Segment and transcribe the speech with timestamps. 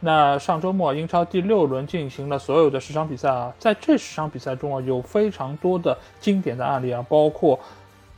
[0.00, 7.58] 那上周末英超第六轮进行了所有的十场比赛啊，在这十场比赛中啊，有非常多的经典的案例啊，包括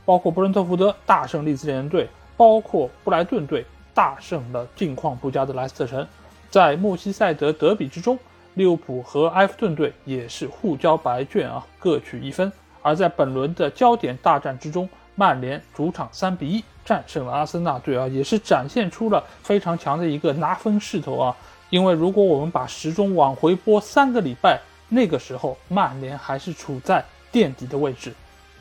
[0.05, 6.05] 包括布伦特福德大胜利兹联队，包括布莱顿队大胜了境况不佳的莱斯特城，
[6.49, 8.19] 在莫西塞德德比之中，
[8.55, 12.51] 利物浦和埃弗顿队也是互交白卷啊，各取一分。
[12.81, 21.35] 而在本轮的焦点大战之中，曼联主场三比一战胜了阿森纳队啊，也是展现出了非常强的一个拿分势头啊。
[21.69, 28.13] 因为如果我们把时钟往回拨三个礼拜，那个时候曼联还是处在垫底的位置，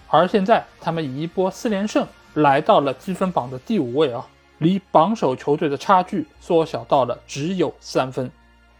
[0.08, 4.26] 而现在他们以一波四连胜来到了积分榜的第五位啊，
[4.58, 8.30] 离榜首球队的差距缩小到了只有三分。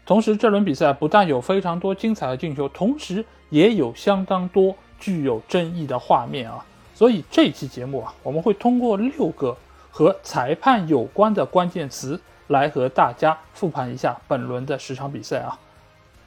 [0.05, 6.63] 同时，这轮比赛不但有非常多精彩的进球，同时也有相当多具有争议的画面啊。
[6.93, 9.55] 所以这期节目啊，我们会通过六个
[9.89, 12.19] 和裁判有关的关键词。
[12.49, 15.57] 来和大家复盘一下本轮的十场比赛啊，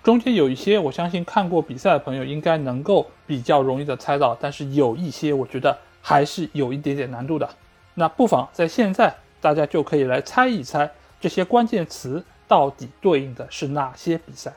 [0.03, 7.49] 中间有一些我相信看过比赛的朋友应该能够比较容易的猜到，但是有一些我觉得还是有一点点难度的。
[7.95, 14.53] 那不妨在现在大家就可以来猜一猜这些关键词到底对应的是哪些比赛。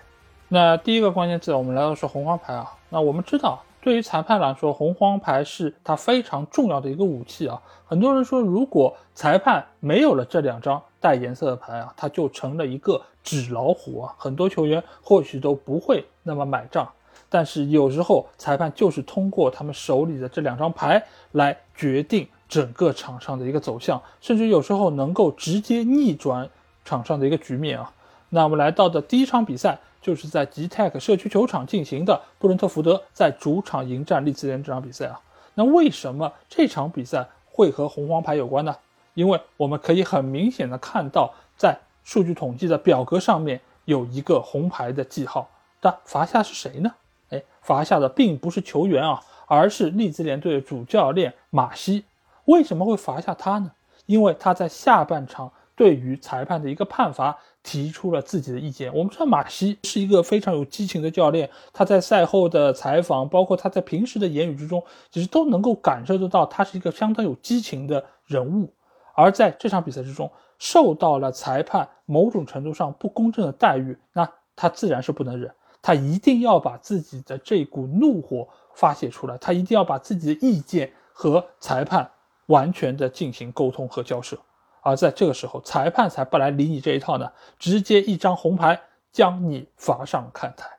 [0.48, 3.62] 那第一个关键词我们来到说红黄牌啊，那我们知道。
[3.82, 7.62] 对于裁判来说，红黄牌是他非常重要的一个武器啊。
[7.86, 14.16] 很多人说，如果裁判没有了这两张带颜色的牌啊，他就成了一个纸老虎啊。
[14.18, 16.90] 很多球员或许都不会那么买账。
[17.30, 26.50] 但是有时候裁判就是通过他们手里的这两张牌来决定整个场上的一个走向，甚至有时候能够直接逆转
[26.84, 27.94] 场上的一个局面啊。
[28.30, 29.78] 那我们来到的第一场比赛。
[30.06, 35.20] 就是在吉泰克社区球场进行的布伦特福德在主场迎战利兹联这场比赛啊，
[35.56, 38.76] 那为什么这场比赛会和红黄牌有关呢？
[39.16, 45.50] 因为我们可以很明显的看到，在数据统计的表格上面有一个红牌的记号，
[45.82, 46.94] 但罚下是谁呢？
[47.32, 52.06] 哎，罚下的并不是球员啊，而是利兹联队的主教练马西。
[52.46, 53.72] 为什么会罚下他呢？
[54.06, 55.52] 因为他在下半场。
[55.78, 58.90] 对于裁判的一个判罚提出了自己的意见。
[58.96, 68.72] 我们知道马西是一个非常有激情的教练，他在赛后的采访，包括他在平时的言语之中，其实都能够感受得到他是一个相当有激情的人物。
[69.16, 82.12] 而在这场比赛之中，受到了裁判某种程度上不公正的待遇，那他自然是不能忍，他一定要把自己的这股怒火发泄出来，他一定要把自己的意见和裁判
[82.48, 84.38] 完全的进行沟通和交涉。
[84.82, 88.80] 而在这个时候，裁判才不来理你这一套呢，直接一张红牌
[89.12, 90.70] 将你罚上看台。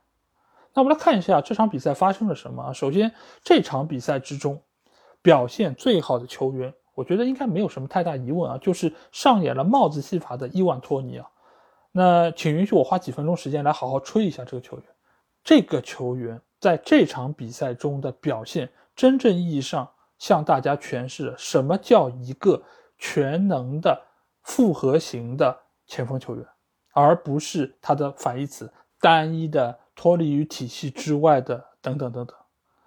[0.75, 2.73] 那我们来看一下这场比赛发生了什么。
[2.73, 4.63] 首先，这场比赛之中
[5.23, 11.31] 表现最好的球员，我觉得应该没有什么太大疑问啊，就是上演了帽子戏法的伊万托尼啊。
[11.93, 14.87] 那请允许我花几分钟时间来好好吹一下这个球员。
[15.45, 22.61] 这个球员在这场比赛中的表现，真正意义上向大家诠释了什么叫一个。
[22.99, 24.07] 全能的
[24.41, 25.55] 复合型的
[25.87, 26.47] 前锋球员，
[26.95, 32.35] 而不是他的反义词单一的脱离于体系之外的等等等等。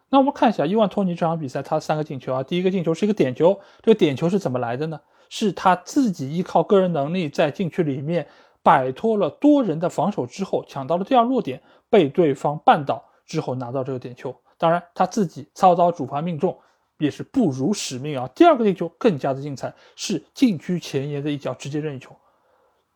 [0.09, 5.00] 那我们看一下伊万托尼这场比赛，他三个进球啊，第一个进球是一个点球，这个点球是怎么来的呢？
[5.30, 8.28] 是他自己依靠个人能力在禁区里面
[8.63, 14.36] 摆脱了多人的防守之后，抢到了第二落点，被对方绊倒之后拿到这个点球。
[14.57, 16.57] 当然他自己操刀主罚命中。
[17.01, 18.30] 也是不辱使命啊！
[18.36, 22.13] 第二个进球更加的精彩，是禁区前沿的一脚直接任意球。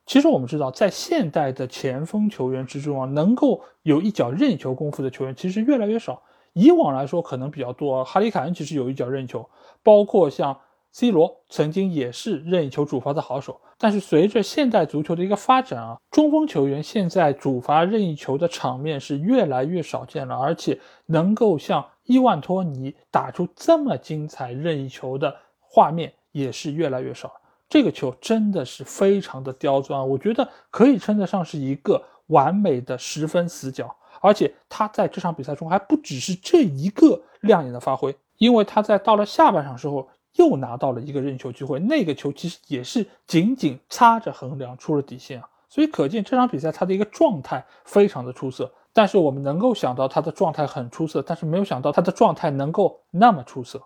[0.05, 6.21] 其实我们知道，在现代的前锋球员之中啊，能够有一脚任意球功夫的球员其实越来越少。
[6.53, 9.49] 以往来说可能比较多，哈里凯恩其实有一脚任意球，
[9.83, 10.57] 包括像。
[10.95, 27.33] C 罗曾经也是任意球主罚的好手，但是随着现代足球的一个发展啊，中锋球员现在主罚任意球的场面是越来越少见了，而且能够像伊万托尼打出这么精彩任意球的画面也是越来越少。
[27.67, 40.09] 这个球真的是非常的刁钻，我觉得可以称得上是一个完美的十分死角，而且他在这场比赛中还不只是这一个亮眼的发挥，因为他在到了下半场时候。
[40.37, 48.73] 又拿到了一个任意球机会，那个球其实也是仅仅擦着横梁出了底线啊，所以可见这场比赛他的一个状态非常的出色。
[48.91, 53.79] 但是我们能够想到他的状态很出色，但是没有想到他的状态能够那么出色。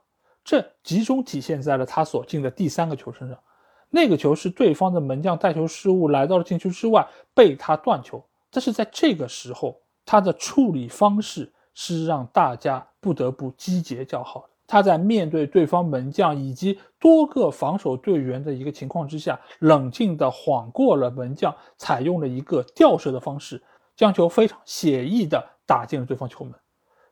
[0.45, 3.37] 这集中体现在了他所进的第三个球身上。
[3.89, 8.23] 那个球是对方的门将带球失误来到了禁区之外，被他断球。
[8.49, 14.49] 但是在这个时候，他的处理方式是让大家不得不击节叫好的。
[14.65, 23.61] 他在面对对方门将以及多个防守队员的一个情况之下，冷静地晃过了门将，采用了一个吊射的方式。
[23.95, 26.53] 将球非常写意的打进了对方球门，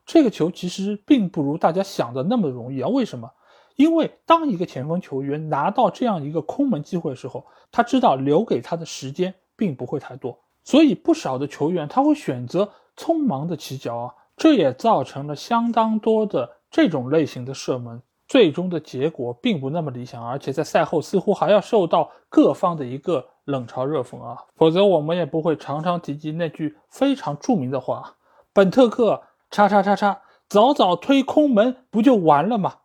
[0.05, 2.87] 这个球其实并不如大家想的那么容易啊！
[2.87, 3.31] 为什么？
[3.75, 18.01] 因为当一个前锋球员拿到这样一个空门机会的时候，他知道留给他的时间并不会太多，所以不少的球员他会选择匆忙的起脚啊，这也造成了相当多的这种类型的射门。
[18.27, 28.15] 最终的结果并不那么理想，而且在赛后似乎还要受到各方的一个冷嘲热讽啊，否则我们也不会常常提及那句非常著名的话
[28.51, 29.21] ：“本特克
[29.51, 32.77] 叉叉叉叉，早早推空门不就完了吗？”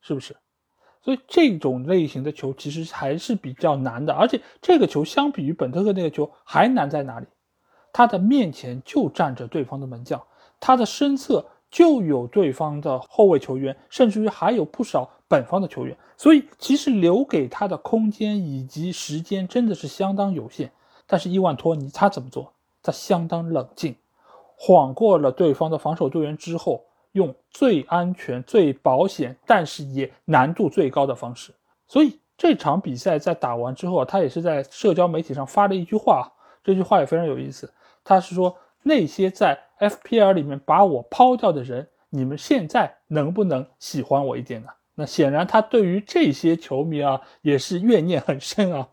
[0.00, 0.34] 是不是？
[1.02, 7.26] 所以这种类型的球其实还是比较难的，而且这个球相比于本特克那个球还难在哪里？
[7.92, 10.22] 他的面前就站着对方的门将，
[10.60, 11.44] 他的身侧。
[11.70, 20.72] 就有对方的后卫球员，甚至于还有不少本方的球员，所以其实留给他的空间以及时间真的是相当有限。
[21.06, 22.50] 但是伊万托尼他怎么做？
[22.82, 23.94] 他相当冷静，
[24.56, 26.82] 晃过了对方的防守队员之后，
[27.12, 31.52] 用最安全、最保险，但是也难度最高的方式。
[31.86, 36.32] 所以这场比赛在打完之后啊，他也是在社交媒体上发了一句话，
[36.64, 37.70] 这句话也非常有意思。
[38.08, 38.56] 他是说。
[38.84, 44.68] 那些在 FPL 里面把我抛掉的人，你们现在能不能喜欢我一点呢？
[44.94, 48.88] 那显然他对于这些球迷啊也是怨念很深啊。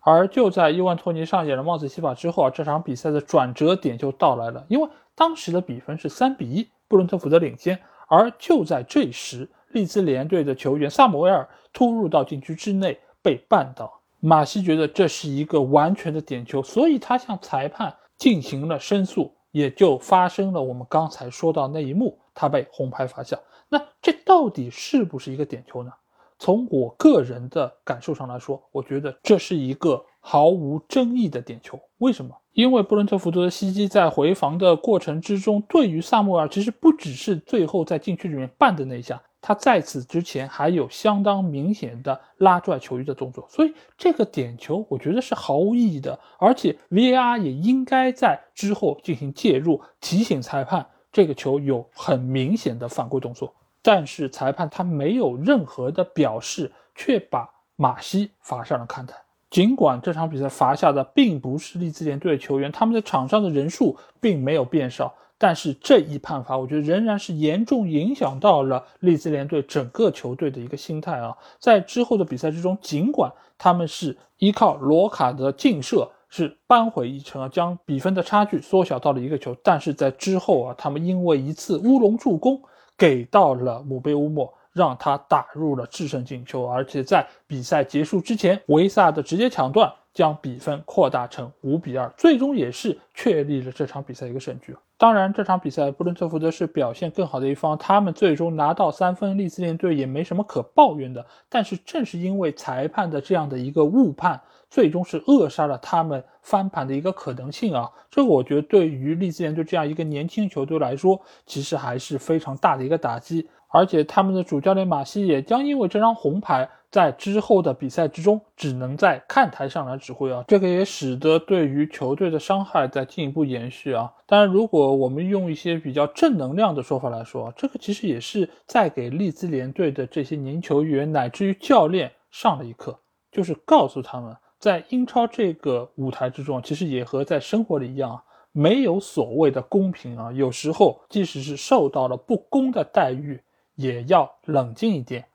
[0.00, 7.78] 而就在伊万托尼上演了帽子戏法之后啊，这场比赛的转折点就到来了，因为当时的比分是三比一，布伦特福德领先。
[8.08, 17.94] 而就在这时，利兹联队的球员萨姆威尔突入到禁区之内被绊倒，马西觉得这是一个完全的点球，所以他向裁判。
[18.22, 23.36] 进行了申诉，也就发生了我们刚才说到那一幕，他被红牌罚下。
[23.68, 25.90] 那这到底是不是一个点球呢？
[26.38, 31.76] 从我个人的感受上来说，我觉得这是一个毫无争议的点球。
[31.98, 32.32] 为什么？
[32.52, 39.20] 因为布伦特福德的袭击在回防的过程之中，对于萨穆尔其实不只是最后在禁区里面绊的那一下。
[39.42, 53.52] 他在此之前还有相当明显的拉拽球衣的动作，所以这个点球我觉得是毫无意义的，而且 VAR 也应该在之后进行介入，提醒裁判这个球有很明显的犯规动作。
[53.82, 59.16] 但是裁判他没有任何的表示，却把马西罚上了看台。
[59.50, 65.12] 尽管这场比赛罚下的并不是利兹联队的球员，他们在场上的人数并没有变少。
[65.42, 71.36] 但是这一判罚，我觉得仍然是严重影响到了利兹联队整个球队的一个心态啊。
[71.58, 73.28] 在之后的比赛之中，尽管
[73.58, 82.62] 他们是依靠罗卡的劲射是扳回一城啊，将比分的差距缩小到了一个球，但是在之后啊，他们因为一次乌龙助攻
[82.96, 94.76] 给到了姆贝乌莫，让他打入了制胜进球，而且在比赛结束之前，维萨的直接抢断将比分扩大成五比二，最终也是确立了这场比赛一个胜局。
[94.98, 101.26] 当然，这场比赛布伦特福德是表现更好的一方，他们最终拿到三分，利兹联队也没什么可抱怨的。
[101.48, 104.40] 但是正是因为裁判的这样的一个误判，
[104.70, 107.90] 最终是扼杀了他们翻盘的一个可能性啊！
[108.10, 113.48] 这个我觉得对于利兹联队这样一个年轻球队来说，其实还是非常大的一个打击。
[113.72, 116.68] 而且他们的主教练马西也将因为这张红牌。
[116.92, 124.12] 在之后的比赛之中，只能在看台上来指挥啊，这个也使得对于球队的伤害在进一步延续啊。
[124.26, 132.98] 当然，如果我们用一些比较正能量的说法来说，这个其实也是在给利兹联队的这些年球员乃至于教练上了一课，
[133.30, 138.20] 就是告诉他们，在英超这个舞台之中，其实也和在生活里一样，
[138.52, 140.30] 没有所谓的公平啊。
[140.30, 143.40] 有时候，即使是受到了不公的待遇，
[143.82, 145.26] 也要冷静一点，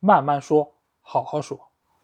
[0.00, 0.72] 慢慢说。
[1.08, 1.56] 好好说，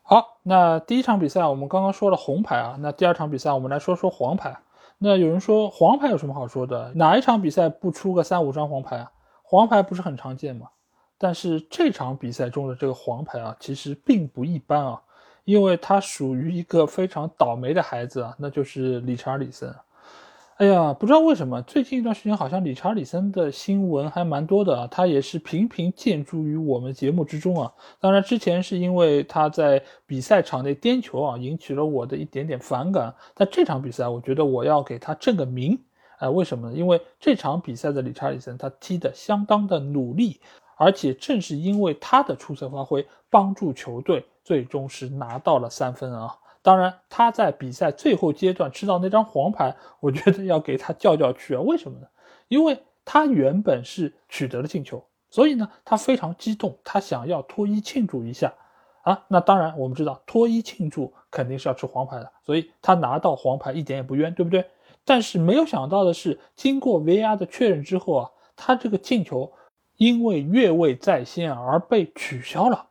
[0.03, 4.57] 好，那第一场比赛我们刚刚说了红牌啊，那第二场比赛我们来说说黄牌。
[4.99, 6.93] 那有人说黄牌有什么好说的？
[6.95, 9.11] 哪一场比赛不出个三五张黄牌啊？
[9.43, 10.69] 黄牌不是很常见吗？
[11.19, 15.03] 但是这场比赛中的这个黄牌啊，其实并不一般啊，
[15.45, 19.75] 因为他属于一个非常倒霉的孩子啊，那就是理查尔里森。
[20.63, 27.73] 哎呀，不知道为什么最近一段时间好像理查里森的新闻还蛮多的啊，他也是频频见诸于我们节目之中啊。
[27.99, 33.13] 当然之前是因为他在比赛场内颠球啊，引起了我的一点点反感。
[33.35, 35.77] 但这场比赛，我觉得我要给他正个名，
[36.19, 36.77] 哎，为什么呢？
[36.77, 40.39] 因为这场比赛的理查利森他踢得相当的努力，
[40.77, 46.37] 而且正是因为他的出色发挥，帮助球队最终是拿到了三分啊。
[46.63, 51.61] 当然，他在比赛最后阶段吃到那张黄牌，我觉得要给他叫叫屈啊。
[51.61, 52.07] 为什么呢？
[52.47, 58.55] 因为他原本是取得了进球，所以呢，他非常激动，他想要脱衣庆祝一下
[59.03, 59.25] 啊。
[59.27, 64.65] 那当然，我们知道脱衣庆祝肯定是要吃黄牌的，所以他拿到黄牌一点也不冤，对不对？
[65.05, 69.53] 但是没有想到的是，经过 VR 的确认之后啊，他这个进球
[69.97, 72.91] 因为越位在先而被取消了。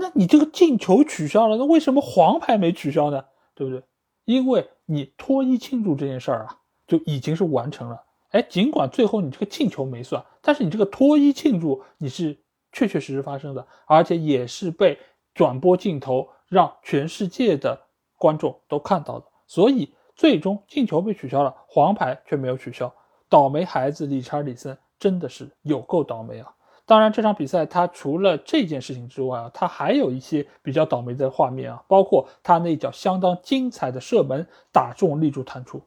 [0.00, 3.24] 那你这个进球取消了，那为什么黄牌没取消呢？
[3.54, 3.84] 对不对？
[4.24, 8.02] 因为你脱衣庆祝这件事儿啊，就已经是完成了。
[8.30, 12.36] 哎，尽管最后你这个进球没算，但是你这个脱衣庆祝你是
[12.72, 14.98] 确确实实发生的，而且也是被
[15.34, 17.78] 转播镜头让全世界的
[18.16, 19.94] 观众都看到的，所以。
[20.16, 22.92] 最终进球被取消了，黄牌却没有取消，
[23.30, 26.54] 倒霉孩子理查理森真的是有够倒霉啊！
[26.90, 35.80] 当然，这场比赛他除了这件事情之外啊，他还有一些比较倒霉的画面啊，包括他那脚相当精彩的射门打中立柱弹出。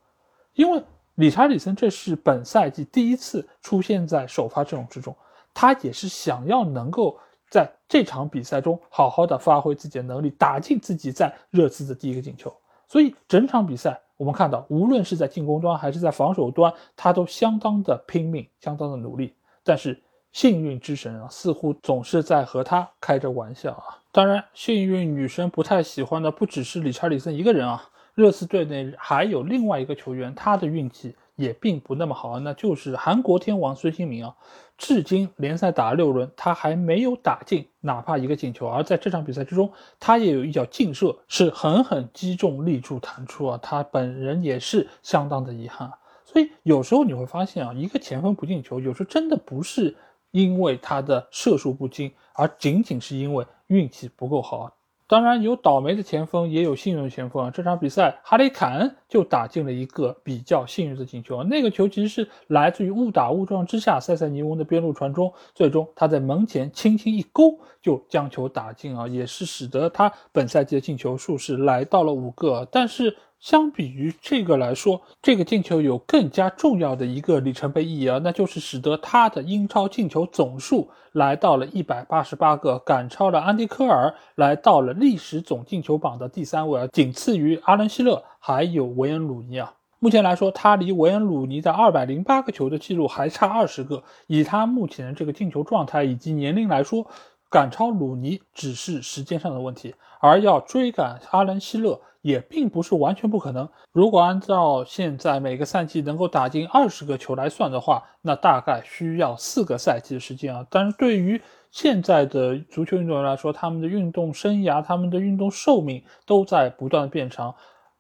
[0.54, 0.82] 因为
[1.16, 5.14] 理查里森这是本赛季第一次出现在首发阵容之中，
[5.54, 7.20] 他也是想要能够
[7.50, 12.50] 在这场比赛中好好的发挥自己的能力，打进自己在热刺的第一个进球。
[12.88, 14.00] 所以整场比赛。
[14.16, 19.34] 我们看到，无论是在进攻端还是在防守端，他都相当的拼命，相当的努力。
[19.66, 20.02] 但是
[20.34, 24.02] 幸运之神啊，似乎总是在和他开着玩笑啊。
[24.12, 34.36] 当然，幸运女神不太喜欢的不只是理查里森一个人啊，热刺队内还有另外一个球员，他的运气也并不那么好，那就是韩国天王孙兴民啊。
[34.76, 38.68] 至今联赛打了六轮，他还没有打进哪怕一个进球。
[38.68, 43.60] 而在这场比赛之中，他也有一脚劲射，是狠狠击中立柱弹出啊！
[43.62, 45.92] 他本人也是相当的遗憾。
[46.26, 49.96] 所以有时候你会发现啊，一个前锋不进球，有时候真的不是
[50.34, 54.76] 因为他的射术不精，而仅仅是因为运气不够好。
[55.06, 57.52] 当然有倒霉的前锋，也有幸运的前锋啊。
[57.52, 61.44] 这场比赛，哈里凯恩就打进了一个比较幸运的进球啊。
[61.48, 72.68] 那个球其实是来自于误打误撞之下，塞塞尼翁的边路传中，最终他在门前轻轻一勾就将球打进啊，也是使得他本赛季的进球数是来到了五个。
[72.72, 73.16] 但是。
[73.44, 89.74] 相比于这个来说，这个进球有更加重要的一个里程碑意义啊，那就是使得他的英超进球总数来到了一百八十八个，赶超了安迪科尔，来到了历史总进球榜的第三位啊，仅次于阿伦希勒还有维恩鲁尼啊。
[90.00, 97.06] 目前来说，他离维恩鲁尼的二百零八个球的记录还差二十个，以他目前这个进球状态以及年龄来说。
[97.50, 103.68] 赶超鲁尼只是时间上的问题，而要追赶阿兰希勒也并不是完全不可能。
[103.92, 110.66] 如果按照现在每个赛季能够打进二十个球来算的话，那大概需要四个赛季的时间啊。
[110.70, 117.54] 但是对于现在的足球运动员来说，他们的运动生涯、他们的运动寿命都在不断的变长，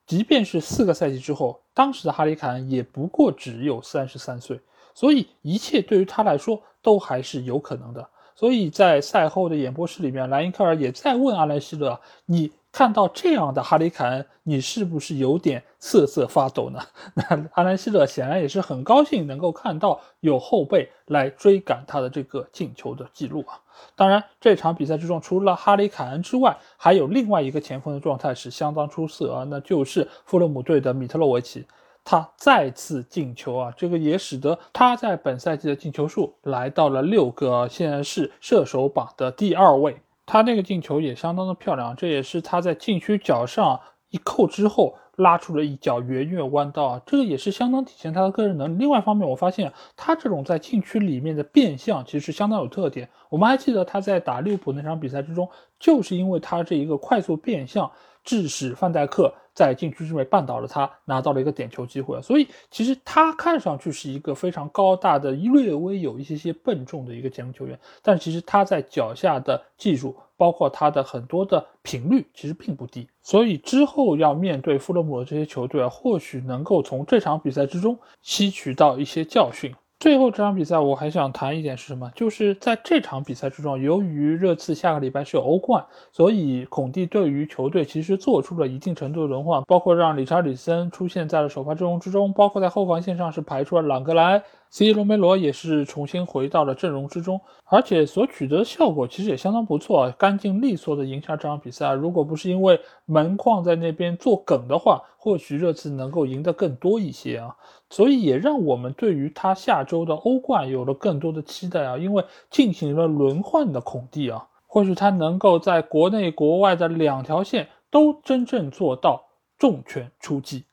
[0.07, 4.57] 即便是四个赛季之后，当时的哈里凯恩也不过只有三十三岁，
[4.95, 8.09] 所以一切对于他来说都还是有可能的。
[8.35, 16.79] 所以在赛后的演播室里面，莱因克尔也在问阿兰希勒：“你看到这样的哈里凯恩，你是不是有点瑟瑟发抖呢？”
[17.13, 23.59] 那阿兰希勒显然也是很高兴能够看到有后辈来追赶他的这个进球的记录啊。
[23.95, 31.65] 当然，这场比赛之中，除了哈里凯恩之外，还有另外一个前锋的状态是相当出色啊，那就是富勒姆队的米特洛维奇。
[32.05, 39.97] 他再次进球啊，这个也使得他在本赛季的进球数来到了六个，现在是射手榜的第二位。
[40.25, 43.79] 他那个进球也相当的漂亮，这也是他在禁区脚上
[44.09, 48.77] 一扣之后拉出了一脚圆月弯刀啊，这个也是相当体现他的个人能力。
[48.77, 53.09] 另外一方面，我发现他这种在禁区里面的变向其实相当有特点。
[53.29, 57.91] 我们还记得他在打利物浦那场比赛之中，就是因为他这一个快速变向，
[58.23, 59.33] 致使范戴克。
[59.55, 62.19] 在禁区之内绊倒了他，拿到了一个点球机会。
[62.23, 73.07] 所以其实他看上去是一个非常高大的、略微有一些些笨重的一个前锋球员，但其实他在脚下的技术，包括他的很多的频率，其实并不低。
[73.21, 79.71] 所以之后要面对富勒姆的这些球队啊，或许能够从这场比赛之中吸取到一些教训。
[80.03, 82.11] 最后这场比赛，我还想谈一点是什么？
[82.13, 94.43] 就是在这场比赛之中，由于热刺下个礼拜是有欧冠，所以孔蒂对于球队其实做出了一定程度的轮换，包括让理查里森出现在了首发阵容之中，包括在后防线上是排出了朗格莱、
[94.75, 101.93] C 罗梅罗也是重新回到了阵容之中，而且所取得的效果其实也相当不错，干净利索的赢下这场比赛。
[101.93, 107.55] 如果不是因为门框在那边做梗的话，或许这次能够赢得更多一些啊。
[107.91, 119.23] 所以也让我们对于他下周的欧冠有了更多的期待啊，因为进行了轮换的孔蒂啊，或许他能够在国内国外的两条线都真正做到
[119.59, 120.65] 重拳出击。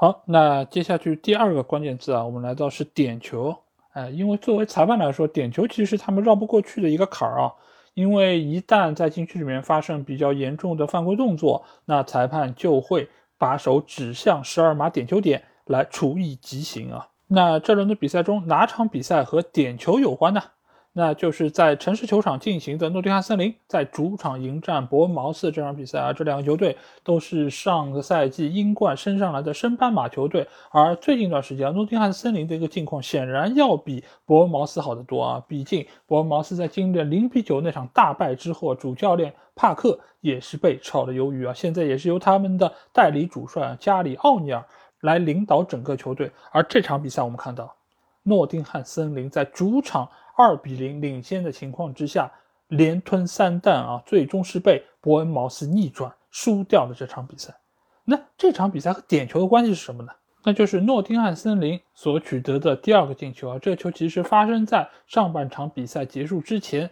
[0.00, 3.52] 好，那接下去第二个关键字啊，我们来到是点球。
[3.94, 7.52] 哎，因为作为裁判来说，点球其实是他们绕不过去的一个坎儿啊。
[7.94, 17.08] 因为一旦在禁区里面发生比较严重的犯规动作，那裁判就会把手指向十二码点球点来处以极刑啊。
[17.26, 20.40] 那这轮的比赛中，哪场比赛和点球有关呢？
[20.98, 35.40] 那就是在城市球场进行的诺丁汉森林在主场迎战伯恩茅斯这场比赛啊，这两个球队都是上个赛季英冠升上来的升班马球队，而最近一段时间，诺丁汉森林的一个境况显然要比伯恩茅斯好得多啊。
[35.46, 44.64] 毕竟伯恩茅斯在经历了零比九那场大败之后，主教练帕克也是被炒了鱿鱼啊，现在也是由他们的代理主帅加里奥尼尔
[45.02, 46.28] 来领导整个球队。
[46.50, 47.72] 而这场比赛我们看到，
[48.24, 50.08] 诺丁汉森林在主场。
[50.38, 52.30] 二比零领先的情况之下，
[52.68, 57.52] 连吞三弹啊，最终是被伯恩茅斯逆转输掉了这场比赛。
[58.04, 60.12] 那这场比赛和点球的关系是什么呢？
[60.44, 63.58] 那就是诺丁汉森林所取得的第二个进球啊。
[63.58, 66.88] 这个球其实发生在上半场比赛结束之前，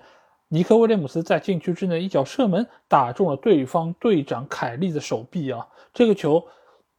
[0.49, 5.65] 尼克威廉姆斯在禁区之内一脚射门打中了对方队长凯利的手臂啊。
[5.95, 6.45] 这个球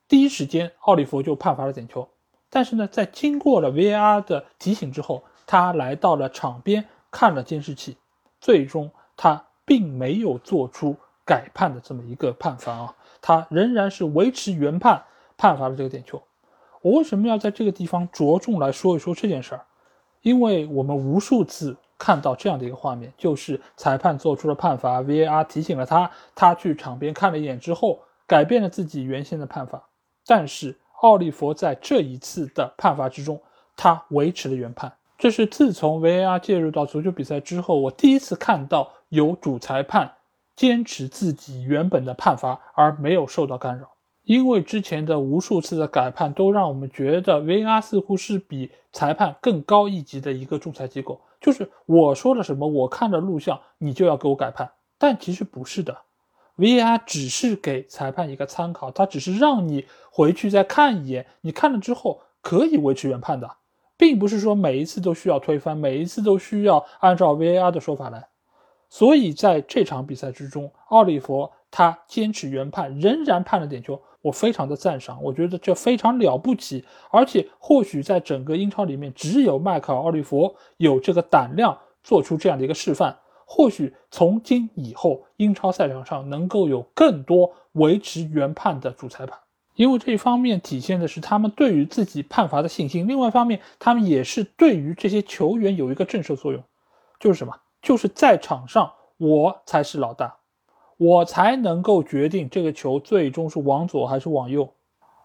[0.07, 2.07] 第一时间奥利弗就判罚了点球，
[2.49, 5.21] 但是呢，在经过了 VAR 的提醒之后。
[5.47, 7.97] 他来到了场边看了监视器，
[8.39, 15.03] 最终他并没有做出改判的这么一个判罚啊，他仍然是维持原判
[15.35, 16.21] 判罚了这个点球。
[16.81, 19.65] 我为什么要在这个地方着重来说一说这件事儿？
[20.21, 29.81] 因为我们无数次看到这样的一个画面，就是裁判做出了判罚，VAR 提醒了他，他去场边看了一眼之后，改变了自己原先的判罚。
[30.25, 33.41] 但是奥利弗在这一次的判罚之中，
[33.75, 34.91] 他维持了原判。
[35.17, 40.13] 这是自从 VAR 介入到足球比赛之后，我第一次看到有主裁判
[40.55, 43.89] 坚持自己原本的判罚而没有受到干扰。
[44.23, 54.69] 因为之前的无数次的改判都让我们觉得 VAR 似乎是比裁判更高一级的一个仲裁机构，就是我说了什么，我看了录像，你就要给我改判。
[54.97, 55.97] 但其实不是的
[56.57, 63.49] ，VAR 只是给裁判一个参考，他只是让你回去再看一眼，你看了之后可以维持原判的。
[63.97, 68.27] 并不是说每一次都需要推翻，每一次都需要按照 VAR 的说法来。
[68.89, 76.85] 所以在这场比赛之中，奥利弗他坚持原判，仍然判了点球，我非常的赞赏，我觉得这非常了不起。
[77.11, 83.17] 而且或许在整个英超里面，只有迈克尔·奥利弗有这个胆量做出这样的一个示范。
[83.45, 89.37] 或许从今以后，英超赛场上能够有更多维持原判的主裁判。
[89.77, 96.63] 因为这一方面体现的是他们对于自己判罚的信心，另外一方面，他们也是对于这些球员有一个震慑作用，
[97.19, 97.55] 就是什么？
[97.79, 100.37] 就是在场上我才是老大，
[100.97, 104.73] 我才能够决定这个球最终是往左还是往右。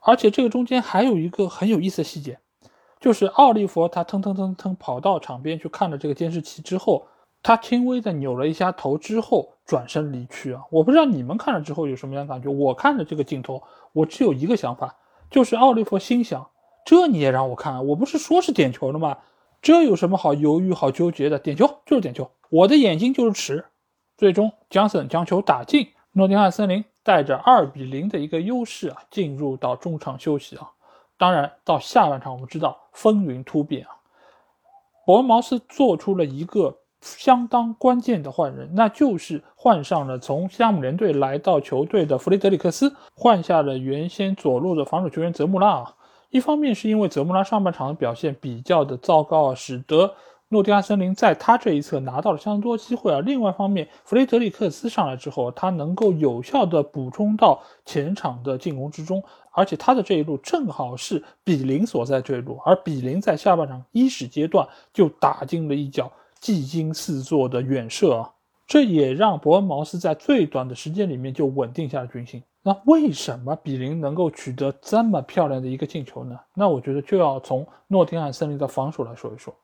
[0.02, 2.38] 而且这个中间还有一个很有意思的细节，
[3.00, 7.06] 就是奥利弗他腾腾腾腾跑到场边去看了这个监视器之后，
[7.42, 10.62] 他轻微的扭了一下头之后转身离去啊！
[10.70, 13.62] 我不知道你们看了之后有什么样的感觉，我看着这个镜头。
[13.92, 14.96] 我只有一个想法，
[15.28, 16.50] 就是奥利弗心想：
[16.86, 17.84] 这你也让我看？
[17.88, 19.18] 我不是说是点球了吗？
[19.60, 21.38] 这有什么好犹豫、好纠结的？
[21.38, 23.64] 点球就是点球，我的眼睛就是尺。
[24.16, 30.70] 最终，江森将球打进，诺丁汉森林带着二比零的一个优势啊，进入到中场休息啊。
[31.18, 33.90] 当然，到下半场我们知道风云突变啊，
[35.04, 36.78] 伯恩茅斯做出了一个。
[37.02, 45.94] 相当关键的换人，那就是换上了从西汉姆联队来到球队的弗雷德里克斯，换下了原先左路的防守球员泽穆拉啊。
[46.30, 50.14] 一方面是因为泽穆拉上半场的表现比较的糟糕啊，使得
[50.48, 53.20] 诺丁汉森林在他这一侧拿到了相当多机会啊。
[53.20, 66.12] 另外一方面，弗雷德里克斯上来之后，他能够有效的补充到前场的进攻之中，而且他的这一路正好是比林所在这一路，而比林在下半场伊始阶段就打进了一脚。
[66.42, 68.30] 技惊四座的远射啊，
[68.66, 72.42] 这也让伯恩茅斯在最短的时间里面就稳定下了军心。
[72.64, 76.36] 那为什么比林能够取得这么漂亮的一个进球呢？
[76.54, 79.54] 那我觉得就要从诺丁汉森林的防守来说一说。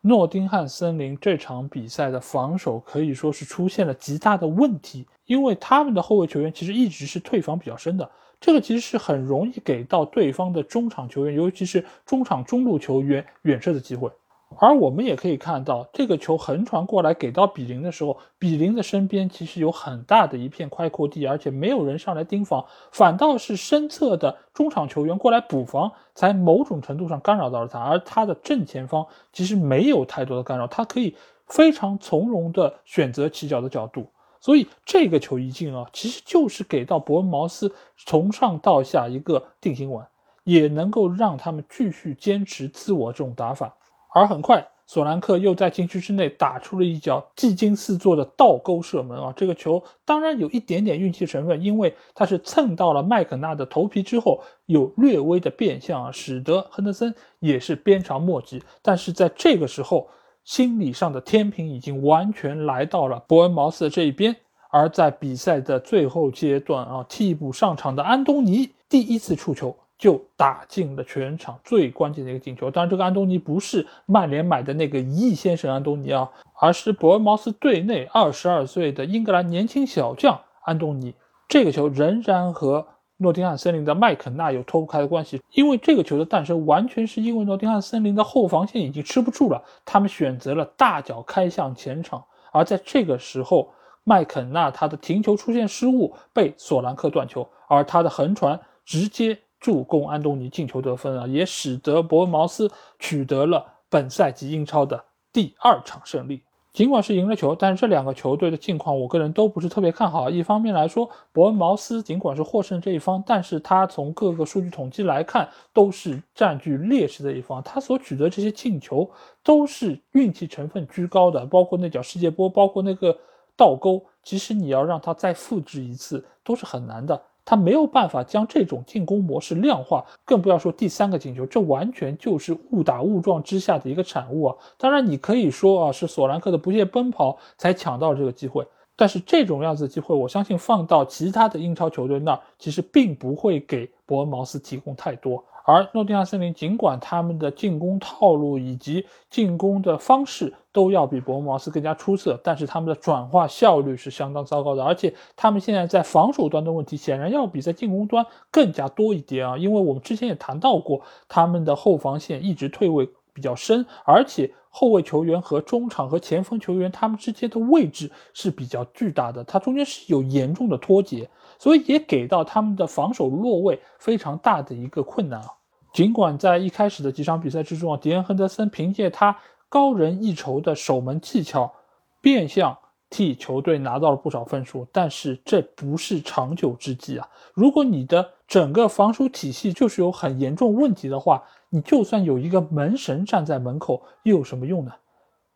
[0.00, 8.08] 诺丁汉森林这场比赛的防守可以说是出现了极大的问题，因为他们的后卫球员其实一直是退防比较深的。
[8.40, 14.10] 这个其实是很容易给到对方的中场球员，尤其是中场中路球员远射的机会。
[14.58, 27.80] 而我们也可以看到，这个球横传过来给到比林的时候，比林的身边其实有很大的一片开阔地，而且没有人上来盯防，反倒是身侧的中场球员过来补防，才某种程度上干扰到了他。
[27.80, 31.16] 而他的正前方其实没有太多的干扰，他可以
[31.48, 34.06] 非常从容的选择起脚的角度。
[34.40, 40.06] 所以这个球一进啊，其实就是给到伯恩茅斯从上到下一个定心丸，
[40.44, 43.74] 也能够让他们继续坚持自我这种打法。
[44.14, 49.32] 而很快，索兰克又在禁区之内打出了一脚技惊四座的倒钩射门啊！
[49.36, 58.62] 这个球当然有一点点运气成分，因为他是蹭到了麦肯纳的头皮之后，有略微的变向啊，使得亨德森也是鞭长莫及。
[58.82, 60.08] 但是在这个时候，
[60.44, 64.36] 心理上的天平已经完全来到了伯恩茅斯的这一边，
[64.70, 72.70] 而在比赛的最后阶段啊，替补上场的安东尼第一次触球就打进了全场最关键的一个进球。
[72.70, 76.30] 当然，这个安东尼不是曼联买的那个一亿先生安东尼啊，
[76.60, 81.14] 而是伯恩茅斯队内二十二岁的英格兰年轻小将安东尼。
[81.48, 82.88] 这个球仍然和。
[83.18, 106.42] 诺丁汉森林的麦肯纳有脱不开的关系，因为这个球的诞生完全是因为诺丁汉森林的后防线已经吃不住了，他们选择了大脚开向前场，而在这个时候，麦肯纳他的停球出现失误，被索兰克断球，而他的横传直接助攻安东尼进球得分啊，也使得伯恩茅斯取得了本赛季英超的第二场胜利。
[106.74, 110.28] 尽管是赢了球，但是这两个球队的境况，我个人都不是特别看好。
[110.28, 117.62] 一方面来说，伯恩茅斯尽管是获胜这一方，但是他从各个数据统计来看，都是占据劣势的一方。
[117.62, 119.10] 他所取得这些进球，
[119.42, 123.16] 都是运气成分居高的，包括那脚世界波，包括那个
[123.56, 127.22] 倒钩，其实你要让他再复制一次，都是很难的。
[127.44, 134.56] 他没有办法将这种进攻模式量化，更不要说第三个进球，这完全就是误打误撞之下的一个产物啊！
[134.78, 145.44] 当然，你可以说啊，是索兰克的不懈奔跑才抢到了这个机会，但是这种样子的机会，我相信放到其他的英超球队那儿，其实并不会给伯恩茅斯提供太多。
[145.66, 159.56] 而诺丁汉森林尽管他们的进攻套路以及进攻的方式都要比伯恩茅斯更加出色，但是他们的转化效率是相当糟糕的，而且他们现在在防守端的问题显然要比在进攻端更加多一点啊！
[159.56, 171.30] 因为我们之前也谈到过，他们的后防线一直退位比较深，而且后卫球员和中场和前锋球员他们之间的位置是比较巨大的，它中间是有严重的脱节。
[171.58, 175.48] 所以也给到他们的防守落位非常大的一个困难啊。
[175.92, 179.36] 尽管在一开始的几场比赛之中啊，迪恩·亨德森凭借他
[179.68, 181.72] 高人一筹的守门技巧，
[182.20, 182.76] 变相
[183.10, 187.28] 替球队拿到了不少分数，但是这不是长久之计啊。
[187.54, 194.92] 如果你的整个防守体系就是有很严重问题的话，你就算有一个门神站在门口又有什么用呢？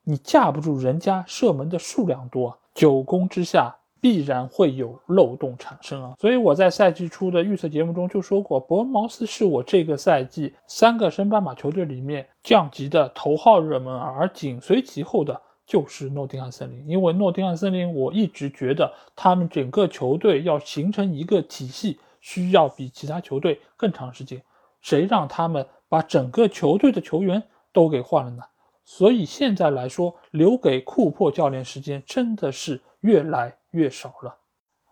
[0.04, 3.77] 你架不住人家射门的数量多，九攻之下。
[4.00, 6.14] 必然会有漏洞产生啊！
[6.18, 16.86] 所以我在赛季初的预测节目中就说过，伯恩茅斯是我这个赛季三个升班马球队里面降级的头号热门，而紧随其后的就是诺丁汉森林。
[16.86, 24.42] 因为诺丁汉森林，我一直觉得他们整个球队要形成一个体系，需要比其他球队更长时间。
[24.80, 28.42] 谁让他们把整个球队的球员都给换了呢？
[28.84, 33.57] 所以现在来说，留给库珀教练时间真的是越来。
[33.70, 34.36] 越少了。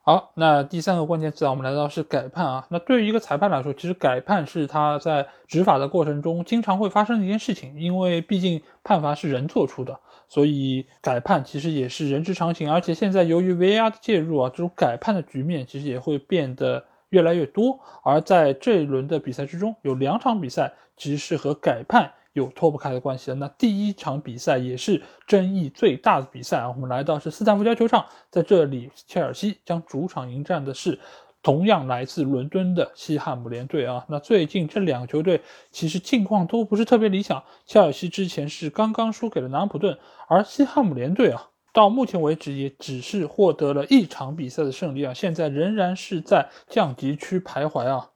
[0.02, 2.66] 好，那第三个关键词啊，我们来到是改判啊。
[2.70, 12.72] 那对于一个裁判来说，其实改判是他在执法的过程中经常会发生的一件事情，因为毕竟判罚是人做出的，所以改判其实也是人之常情。
[12.72, 17.80] 而且现在由于 VR 的介入啊，这种改判的局面其实也会变得越来越多。
[18.04, 22.12] 而在这一轮的比赛之中，有两场比赛其实是和改判。
[22.37, 23.35] 有脱不开的关系了。
[23.35, 31.01] 那第一场比赛也是争议最大的比赛啊，我们来到是斯坦福桥球场，在这里，切尔西将主场迎战的是
[31.42, 34.05] 同样来自伦敦的西汉姆联队啊。
[34.09, 48.11] 那最近这两个球队其实近况都不是特别理想，切尔西之前是刚刚输给了南安普顿，而西汉姆联队啊，到目前为止也只是获得了一场比赛的胜利啊，现在仍然是在降级区徘徊啊。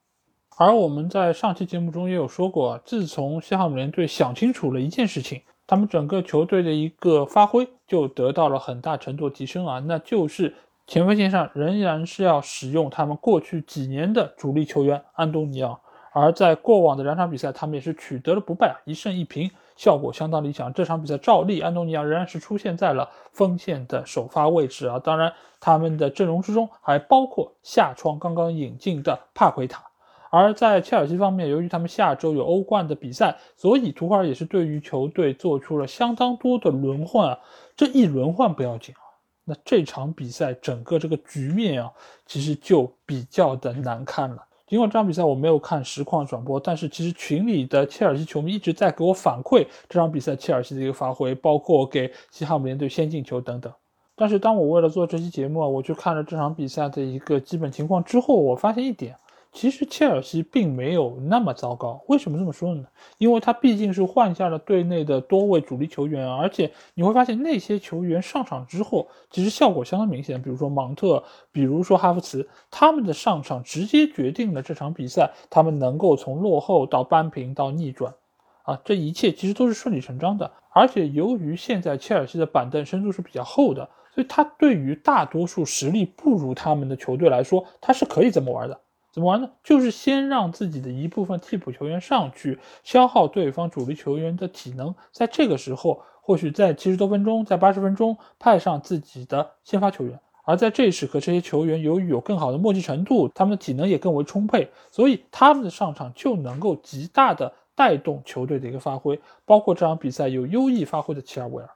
[0.62, 10.55] 而我们在上期节目中也有说过，自从西汉姆联队想清楚了一件事情，他们整个球队的一个发挥就得到了很大程度提升啊，那就是
[10.87, 15.81] 前锋线上仍然是要使用他们过去几年的主力球员安东尼奥，
[16.12, 19.51] 而在过往的两场比赛，他们也是取得了不败，一胜一平。
[19.77, 20.70] 效果相当理想。
[20.75, 24.99] 这场比赛照例，安东尼奥仍然是出现在了锋线的首发位置啊。
[24.99, 29.89] 当然，他们的阵容之中还包括下窗刚刚引进的帕奎塔。
[30.31, 37.38] 而在切尔西方面，由于他们下周有欧冠的比赛，所以图赫尔也是对于球队做出了相当多的轮换啊。
[37.77, 39.03] 这一轮换不要紧啊，
[39.45, 41.90] 那这场比赛整个这个局面啊，
[42.27, 44.47] 其实就比较的难看了。
[44.69, 53.73] 尽管这场比赛我没有看实况转播，但是其实群里的切尔西球迷一直在给我反馈这场比赛切尔西的一个发挥，包括给西汉姆联队先进球等等。
[54.14, 59.16] 但是当我为了做这期节目啊，我去看了这场比赛的一个基本情况之后，我发现一点。
[59.53, 62.85] 其实切尔西并没有那么糟糕，为什么这么说呢？
[63.19, 70.41] 因为他毕竟是换下了队内的多位主力球员，而且你会发现那些球员上场之后，其实效果相当明显。
[70.41, 78.15] 比如说芒特，比如说哈弗茨，他们的上场直接决定了这场比赛，他们能够从落后到扳平到逆转，
[78.63, 80.51] 啊，这一切其实都是顺理成章的。
[80.73, 88.81] 而且由于现在切尔西的板凳深度是比较厚的，所以他对于大多数实力不如他们的球队来说，他是可以这么玩的。
[89.12, 89.51] 怎么玩呢？
[89.64, 100.20] 就是先让自己的一部分替补球员上去消耗对方主力球员的体能，在这个时候，或许在七十多分钟，在八十分钟派上自己的先发球员。
[100.44, 109.20] 而在这时刻，这些球员由于有更好的默契程度，他们的体能也更为充沛，所以他们的上场就能够极大的带动球队的一个发挥。
[109.44, 111.68] 包括这场比赛有优异发挥的齐尔维尔。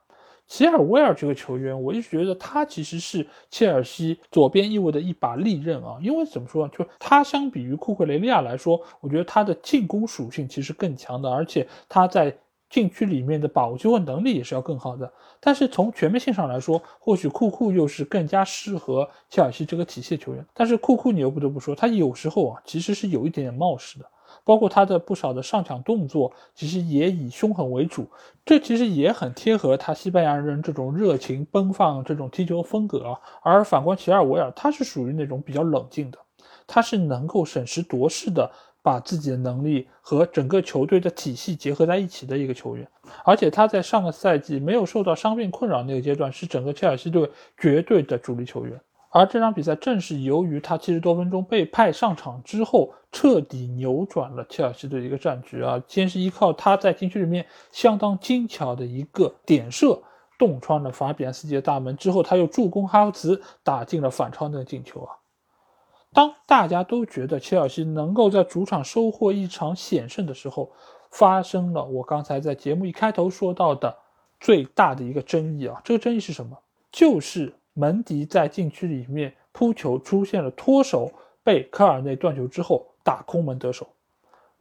[0.47, 5.97] 齐尔维尔这个球员，我一直觉得他其实是切尔西左边翼位的一把利刃啊。
[6.01, 12.35] 因为怎么说呢，就他相比于库克雷利亚来说，我觉得他的进攻属性其实更强的，而且他在
[12.69, 15.11] 禁区里面的把握机会能力也是要更好的。
[15.39, 20.45] 但是从全面性上来说，或许库库又是更加适合切尔西这个体系球员。
[20.53, 24.05] 但是库库你又不得不说，他有时候啊，其实是有一点点冒失的。
[24.45, 28.07] 包括他的不少的上抢动作，其实也以凶狠为主，
[28.45, 33.19] 这其实也很贴合他西班牙人这种热情奔放这种踢球风格啊。
[33.41, 36.19] 而反观齐尔维尔，他是属于那种比较冷静的，
[36.67, 38.49] 他是能够审时度势的
[38.83, 42.87] 把自己的能力和整个球队的体系结合在一起的一个球员。
[43.23, 47.27] 而且他在上个赛季没有受到伤病困扰那个阶段，是整个切尔西队
[47.57, 48.79] 绝对的主力球员。
[49.17, 55.81] 而这场比赛正是由于他七十多分钟被派上场之后，彻底扭转了切尔西的一个战局啊！
[55.87, 60.03] 先是依靠他在禁区里面相当精巧的一个点射，
[60.37, 65.15] 洞穿了法比安斯基的大门，之后他又助攻哈弗茨打进了反超那个进球啊！
[66.11, 70.73] 当大家都觉得切尔西能够在主场收获一场险胜的时候，
[71.09, 73.95] 发生了我刚才在节目一开头说到的
[74.41, 75.79] 最大的一个争议啊！
[75.85, 76.57] 这个争议是什么？
[76.91, 77.53] 就是。
[77.75, 81.11] 门迪在禁区里面扑球出现了脱手，
[81.43, 83.87] 被科尔内断球之后打空门得手。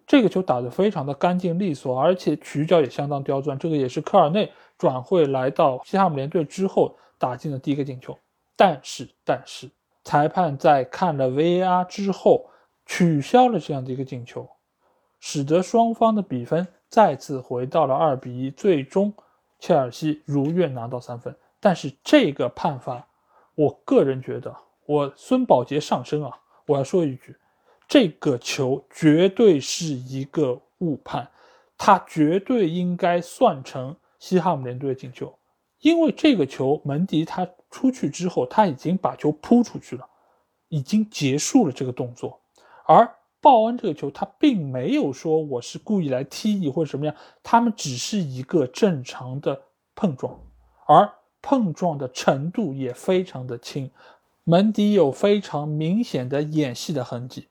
[0.07, 3.59] 这个球打得非常的干净利索，而且曲角也相当刁钻。
[3.59, 8.19] 这个也是科尔内转会来到西汉姆联队之后打进的第一个进球。
[8.55, 9.71] 但是，但是
[10.03, 12.51] 裁判在看了 VAR 之后
[12.85, 14.47] 取消了这样的一个进球，
[15.21, 18.51] 使得双方的比分再次回到了二比一。
[18.51, 19.15] 最终，
[19.59, 21.35] 切尔西如愿拿到三分。
[21.65, 23.09] 但是这个判罚，
[23.55, 26.31] 我个人觉得，我孙宝杰上身啊！
[26.67, 27.35] 我要说一句，
[27.89, 31.27] 这个球绝对是一个误判，
[31.79, 35.39] 他绝对应该算成西汉姆联队的进球，
[35.81, 40.07] 因为这个球门迪他出去之后，他已经把球扑出去了，
[40.69, 42.39] 已经结束了这个动作，
[42.85, 49.63] 而鲍恩这个球他并没有说我是故意来踢你或者什么样，他们只是一个正常的
[49.95, 50.39] 碰撞，
[50.87, 51.11] 而。
[51.47, 53.91] 碰撞的程度也非常的轻，
[54.45, 57.49] 门迪有非常明显的演戏的痕迹。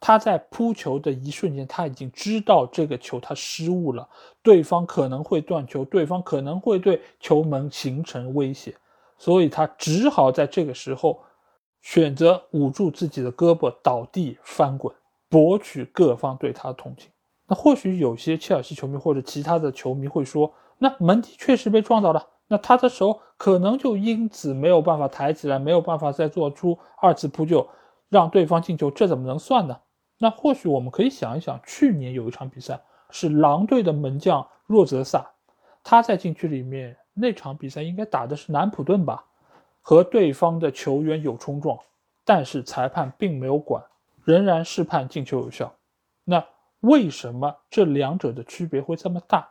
[0.00, 4.08] 他在扑球的一瞬间，他已经知道这个球他失误了，
[4.42, 8.74] 对方可能会断球，对方可能会对球门形成威胁，
[9.16, 11.20] 所以他只好在这个时候
[11.80, 14.92] 选择捂住自己的胳膊，倒地翻滚，
[15.28, 17.08] 博取各方对他的同情。
[17.46, 22.26] 那或许有些切尔西球迷或者其他的球迷会说，那门迪确实被撞到了。
[22.48, 27.68] 那他的手可能就因此没有办法抬起来，没有办法再做出二次扑救，
[28.08, 29.78] 让对方进球，这怎么能算呢？
[30.18, 32.80] 那或许我们可以想一想，去年有一场比赛
[33.10, 35.30] 是狼队的门将若泽萨，
[35.84, 39.24] 他在禁区里面那场比赛应该打的是南普顿吧，
[39.80, 41.78] 和对方的球员有冲撞，
[42.24, 43.84] 但是裁判并没有管，
[44.24, 45.72] 仍然是判进球有效。
[46.24, 46.44] 那
[46.80, 49.48] 为什么这两者的区别会这么大？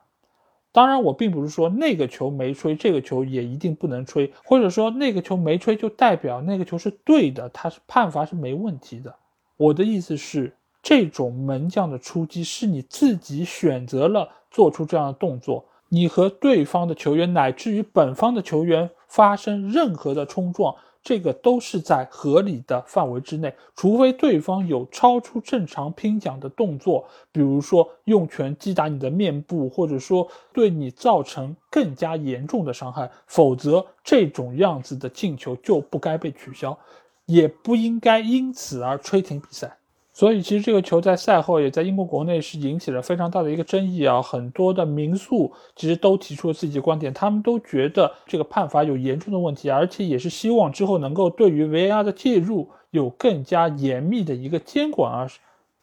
[0.72, 9.16] 当然，我并不是说那个球没吹，这个球也一定不能吹，或者说那个球没吹就代表那个球是对的，他是判罚是没问题的。
[9.56, 10.54] 我的意思是，
[10.84, 20.76] 这种门将的出击是你自己选择了做出这样的动作，你和对方的球员乃至于本方的球员发生任何的冲撞。
[21.08, 36.78] 这个都是在合理的范围之内，除非对方有超出正常拼抢的动作，比如说用拳击打你的面部，或者说对你造成更加严重的伤害，否则这种样子的进球就不该被取消，
[37.26, 39.78] 也不应该因此而吹停比赛。
[40.18, 44.20] 所以，其实这个球在赛后也在英国国内是引起了非常大的一个争议啊！
[44.20, 55.28] 很多的民宿其实都提出了自己的观点，他们都觉得这个判罚有严重的问题，而且也是希望之后能够对于 VAR 的介入有更加严密的一个监管啊！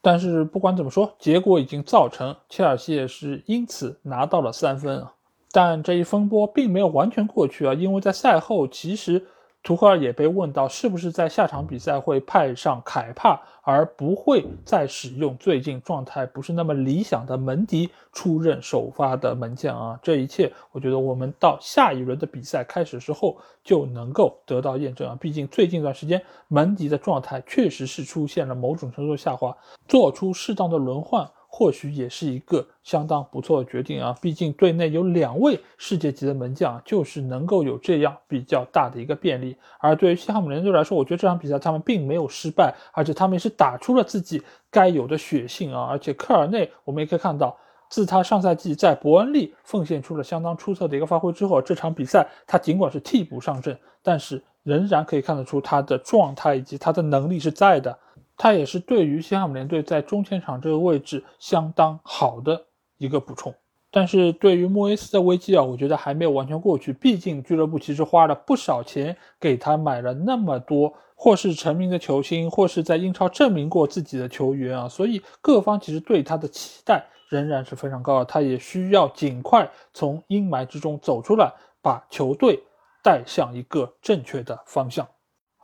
[0.03, 5.13] 但是不管怎么说，结果已经造成切尔西也是因此拿到了三分啊！
[5.53, 9.25] 但这一风波并没有完全过去啊，因为在赛后其实。
[9.65, 19.99] 图赫尔也被问到，是不是在下场比赛会派上凯帕，而不会再使用最近状态不是那么理想的门迪出任首发的门将啊？
[20.03, 25.17] 这一切，我觉得我们到下一轮的比赛开始之后就能够得到验证啊。
[25.19, 29.57] 毕竟最近一段时间，门迪的状态确实是出现了某种程度下滑，
[29.89, 31.27] 做出适当的轮换。
[31.57, 34.13] 或许也是一个相当不错的决定啊！
[34.21, 39.57] 毕竟队内有两位世界级的门将，就是能够有这样比较大的一个便利。
[39.79, 45.87] 而对于西汉姆联队来说，我觉得这场比赛他们并没有失败，而且他们也是打出了自己该有的血性啊！
[45.89, 47.57] 而且科尔内，我们也可以看到，
[47.89, 57.97] 自他上赛季在伯恩利奉献出了相当出色的一个发挥之后，这场比赛他尽管是替补上阵，但是仍然可以看得出他的状态以及他的能力是在的。
[58.37, 62.67] 他也是对于西汉姆联队在中前场这个位置相当好的
[62.99, 63.55] 一个补充，
[63.91, 66.93] 但是对于莫耶斯的危机啊，我觉得还没有完全过去。
[66.93, 78.25] 毕竟俱乐部其实花了不少钱给他买了那么多，或是成名的球星，或是在英超证明过自己的球员啊，所以各方其实对他的期待仍然是非常高的。
[78.25, 82.61] 他也需要尽快从阴霾之中走出来，把球队
[83.03, 85.07] 带向一个正确的方向。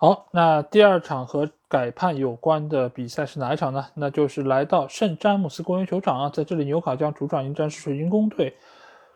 [0.02, 3.84] 好，那第二场和改判有关的比赛是哪一场呢？
[3.92, 8.56] 那就是来到圣詹姆斯公园球场啊，在这里纽卡将主场迎战水晶宫队。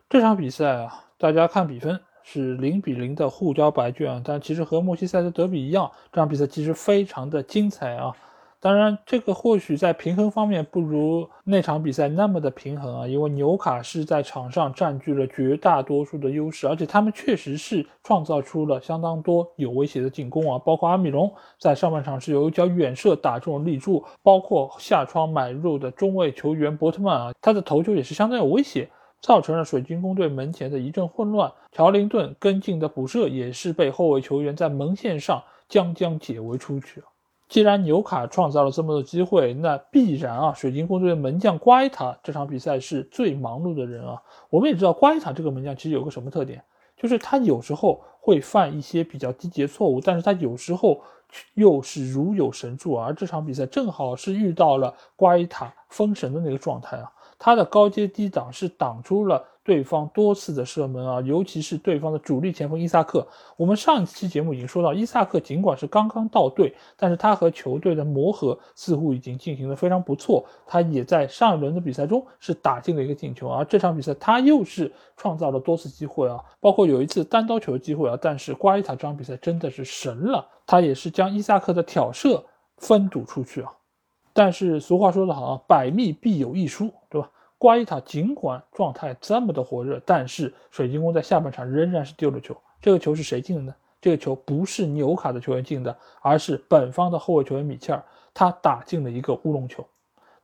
[0.07, 8.15] 这场比赛啊，大家看比分是零比零的互交白卷啊，但其实和莫西塞德德比一样，这场比赛其实非常的精彩啊。
[8.59, 28.89] 当然，这个或许在平衡方面不如那场比赛那么的平衡啊，因为纽卡是在场上占据了绝大多数的优势，而且他们确实是创造出了相当多有威胁的进攻啊，包括阿米隆在上半场是有一脚远射打中立柱，包括下窗买入的中卫球员伯特曼啊，他的头球也是相当有威胁，
[29.21, 31.51] 造成了水晶宫队门前的一阵混乱。
[31.71, 37.05] 乔林顿跟进的补射也是被后卫球员在门线上将将解围出去啊。
[37.47, 44.21] 既然纽卡创造了这么多机会，那必然啊，水晶宫队的门将瓜伊塔这场比赛是最忙碌的人啊。
[44.49, 46.63] 我们也知道瓜伊塔这个门将其实有个什么特点，
[46.97, 50.99] 就是他有时候会犯一些比较低级的错误，但是他有时候
[51.53, 52.95] 又是如有神助。
[52.95, 59.43] 而这场比赛正好是遇到了瓜伊塔封神的那个状态啊，他的高阶低挡是挡出了。
[59.65, 63.27] 对方多次的射门啊，尤其是对方的主力前锋伊萨克。
[63.57, 70.45] 我们上一期节目已经说到，伊萨克尽管是刚刚到队，但是他和球队的磨合似乎已经进行的非常不错。
[70.67, 78.15] 他也在上一轮的比赛中是打进了一个进球，而这场比赛他又是创造了多次机会啊，包括有一次单刀球的机会啊。
[78.21, 82.45] 但是瓜伊塔这场比赛真的是神了，他也是将伊萨克的挑射
[82.77, 83.71] 封堵出去啊。
[84.31, 86.93] 但是俗话说得好啊，百密必有一疏，
[87.65, 92.55] 瓜伊塔尽管状态这么的火热，但是水晶宫在下半场仍然是丢了球。
[92.79, 93.75] 这个球是谁进的呢？
[93.99, 99.83] 这个球不是纽卡的球员进的，而是本方的后卫球员米切尔，他打进了一个乌龙球。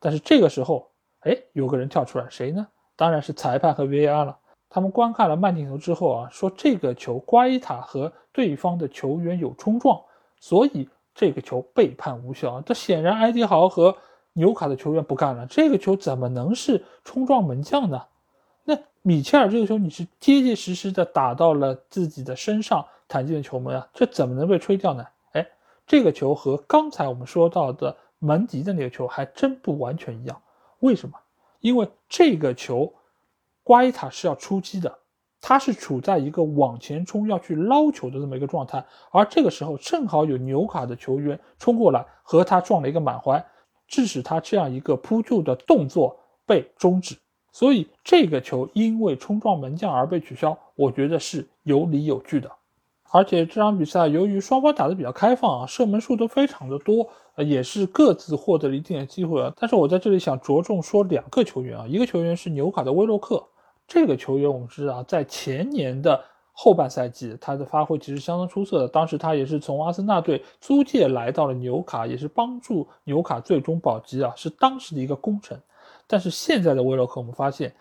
[0.00, 2.66] 但是这个时候，哎，有个人跳出来，谁呢？
[2.96, 4.36] 当然是裁判和 VAR 了。
[4.68, 9.96] 他们观看了慢镜头之后啊，说这个球瓜伊塔和对方的球员有冲撞，
[10.40, 12.62] 所以这个球被判无效啊。
[12.66, 13.96] 这显然埃迪豪和
[14.34, 18.02] 纽卡的球员不干了，这个球怎么能是冲撞门将呢？
[18.64, 25.04] 那米切尔这个球你是结结实实的打到了自己的身上弹进的球门啊，这怎么能被吹掉呢？
[25.32, 25.46] 哎，
[25.86, 30.40] 这个球和刚才我们说到的门迪的那个球还真不完全一样。
[30.78, 31.18] 为什么？
[31.60, 32.92] 因为这个球
[33.62, 34.96] 瓜伊塔是要出击的，
[35.40, 43.44] 他是处在一个往前冲要去捞球的这么一个状态，而这个时候正好有纽卡的球员冲过来和他撞了一个满怀。
[43.92, 47.14] 致使他这样一个扑救的动作被终止，
[47.52, 52.50] 所以这个球因为冲撞门将而被取消，我觉得是有理有据的。
[53.10, 59.52] 而且这场比赛由于双方打得比较开放啊，射门数都非常的多，呃，也是各自获得了一定的机会啊。
[59.58, 63.44] 但是我在这里想着重说两个球员啊，一个球员是纽卡的威洛克。
[63.86, 68.86] 这个球员我们知道，在前年的后半赛季，他的发挥其实相当出色的。
[68.86, 75.58] 当时他也是从阿森纳队租借来到了纽卡，也是帮助纽卡最终保级啊，是当时的一个功臣。
[76.06, 77.74] 但是现在的威洛克，我们发现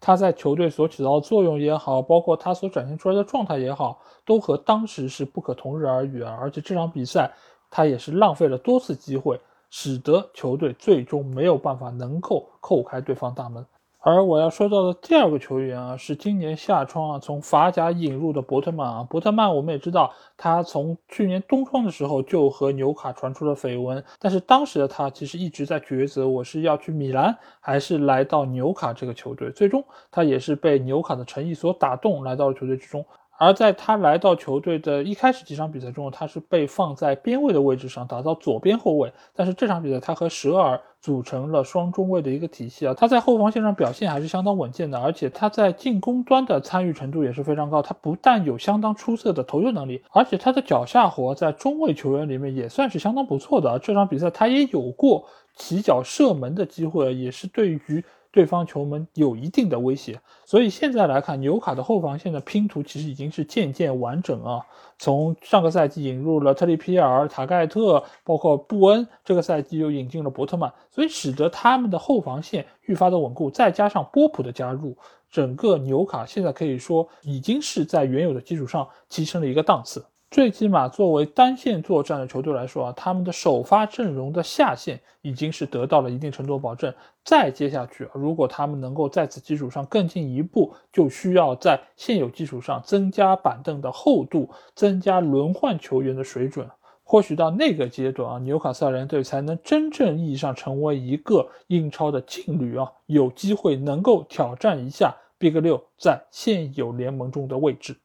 [0.00, 6.38] 他在球队所起到的作用也好，包括他所展现出来的状态也好，都和当时是不可同日而语啊。
[6.40, 7.32] 而且这场比赛
[7.70, 9.40] 他也是浪费了多次机会，
[9.70, 13.66] 使得球队最终没有办法能够扣开对方大门。
[14.06, 19.02] 而我要说到的第二个球员啊，是今年夏窗啊从法甲引入的伯特曼啊。
[19.08, 29.50] 伯特曼我们也知道，他从去年冬窗的时候就和纽卡传出了绯闻，但是当时的他其实一直在抉择，我是要去米兰还是来到纽卡这个球队。
[29.50, 33.02] 最终他也是被纽卡的诚意所打动，来到了球队之中。
[33.38, 39.12] 而在他来到球队的一开始几场比赛中，他是被放在边位的位置上，打到左边后卫。
[39.34, 47.82] 但是这场比赛，他和舍尔组成了双中卫的一个体系啊，他在后防线上表现还是相当稳健的，而且他在进攻端的参与程度也是非常高。
[47.82, 53.78] 他不但有相当出色的投球能力，而且他的脚下活在中卫球员里面也算是相当不错的。
[53.80, 55.24] 这场比赛他也有过
[55.56, 58.04] 起脚射门的机会，也是对于。
[58.34, 64.60] 对方球门有一定的威胁，所以现在来看，纽卡的后防线的拼图其实已经是渐渐完整啊。
[64.98, 73.48] 从上个赛季引入了特里皮尔、塔盖特，包括布恩，这个赛季又引进了伯特曼，所以使得他们的后防线愈发的稳固。
[73.48, 74.96] 再加上波普的加入，
[75.30, 80.04] 整个纽卡现在可以说已经是在原有的基础上提升了一个档次。
[80.34, 86.92] 最起码，作为单线作战的球队来说啊，他们的首发阵容的下限已经是得到了一定程度保证。
[87.22, 96.68] 再接下去，如果他们能够在此基础上更进一步，就需要在现有基础上增加板凳的厚度，增加轮换球员的水准。
[97.04, 107.96] 或许到那个阶段啊，纽卡斯尔联队才能真正意义上成为一个英超的劲旅啊，有机会能够挑战一下 Big 六在现有联盟中的位置。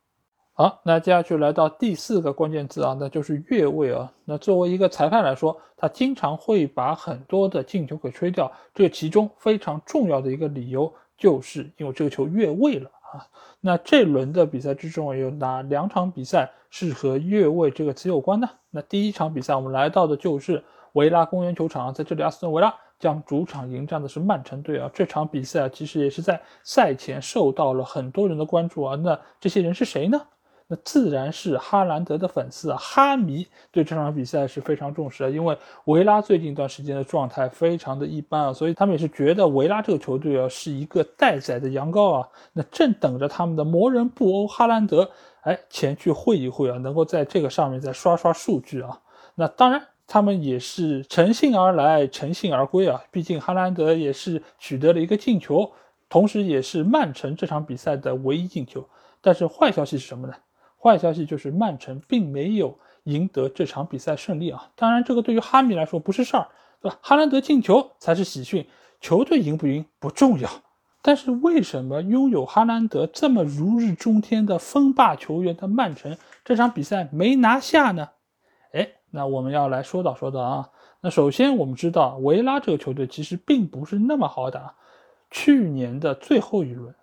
[0.60, 4.12] 好，那接下去来到第四个关键字啊，那就是越位啊。
[4.26, 13.26] 那作为一个裁判来说，他经常会把很多的进球给吹掉，这其中非常重要的一个理由，就是因为这个球越位了啊。
[13.62, 18.50] 那这轮的比赛之中，有哪两场比赛是和越位这个词有关呢？
[18.70, 24.92] 那第一场比赛，我们来到的就是维拉公园球场，在这里，阿斯顿维拉将主场迎战的是曼城队啊。
[24.94, 28.98] 这场比赛其实也是在赛前受到了很多人的关注啊。
[28.98, 30.22] 那这些人是谁呢？
[30.72, 45.10] 那自然是哈兰德的粉丝啊，哈迷对这场比赛是非常重视的，因为维拉最近一段时间的状态非常的一般啊，所以他们也是觉得维拉这个球队啊是一个待宰的羊羔啊，那正等着他们的魔人布欧哈兰德
[45.42, 49.02] 哎前去会一会啊，能够在这个上面再刷刷数据啊。
[49.34, 55.72] 那当然，他们也是乘兴而来，乘兴而归啊，毕竟哈兰德也是取得了一个进球，
[56.08, 58.88] 同时也是曼城这场比赛的唯一进球。
[59.20, 60.34] 但是坏消息是什么呢？
[60.82, 64.70] 坏消息就是曼城并没有赢得这场比赛胜利啊！
[64.76, 66.48] 当然，这个对于哈迷来说不是事儿，
[66.82, 66.98] 对吧？
[67.02, 68.66] 哈兰德进球才是喜讯，
[69.02, 70.50] 球队赢不赢不重要。
[71.02, 78.10] 但是为什么拥有哈兰德这么如日中天的锋霸球员的曼城这场比赛没拿下呢？
[78.74, 80.70] 哎，那我们要来说道说道啊。
[81.02, 84.76] 那首先我们知道维拉这个球队其实并不是那么好打，
[85.32, 86.94] 去年的最后一轮，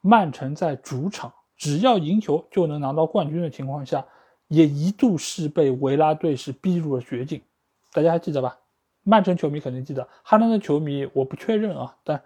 [0.00, 1.32] 曼城在主场。
[1.56, 4.04] 只要赢球就能拿到冠军的情况下，
[4.48, 7.40] 也一度是被维拉队是逼入了绝境。
[7.92, 8.58] 大家还记得吧？
[9.02, 11.96] 曼城球迷肯定记得，哈兰德球迷我不确认啊。
[12.04, 12.22] 但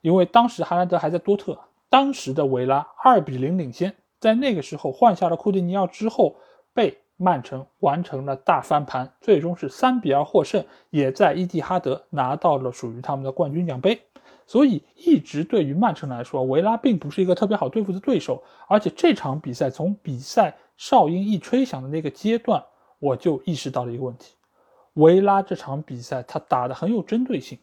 [0.00, 1.58] 因为当时哈兰德还在多特，
[1.88, 6.36] 当时的维拉二比零领先，在那个时候换下了库蒂尼奥之后，
[6.74, 14.00] 被曼城完成了大翻盘，最终是三比二获胜，也在伊蒂哈德拿到了属于他们的冠军奖杯。
[14.46, 18.42] 所以，一直对于曼城来说，维拉并不是一个特别好对付的对手。
[18.68, 22.62] 而且这场比赛从比赛哨音一吹响的那个阶段，
[22.98, 24.34] 我就意识到了一个问题：
[24.94, 27.58] 维拉这场比赛他打的很有针对性。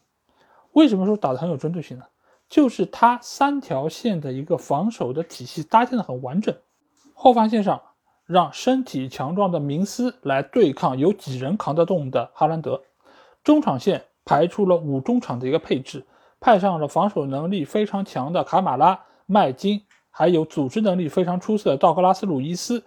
[0.72, 2.04] 为什么说打的很有针对性呢？
[2.48, 6.54] 就是他三条线的一个防守的体系搭建的很完整。
[7.14, 7.80] 后防线上
[8.26, 12.82] 让身体强壮的明斯来对抗有几人扛得动的哈兰德，
[13.44, 16.04] 中场线排出了五中场的一个配置。
[16.42, 19.80] 派上了防守能力非常强的卡马拉、麦金，
[20.10, 22.82] 还有组织能力非常出色的道格拉斯·鲁伊斯，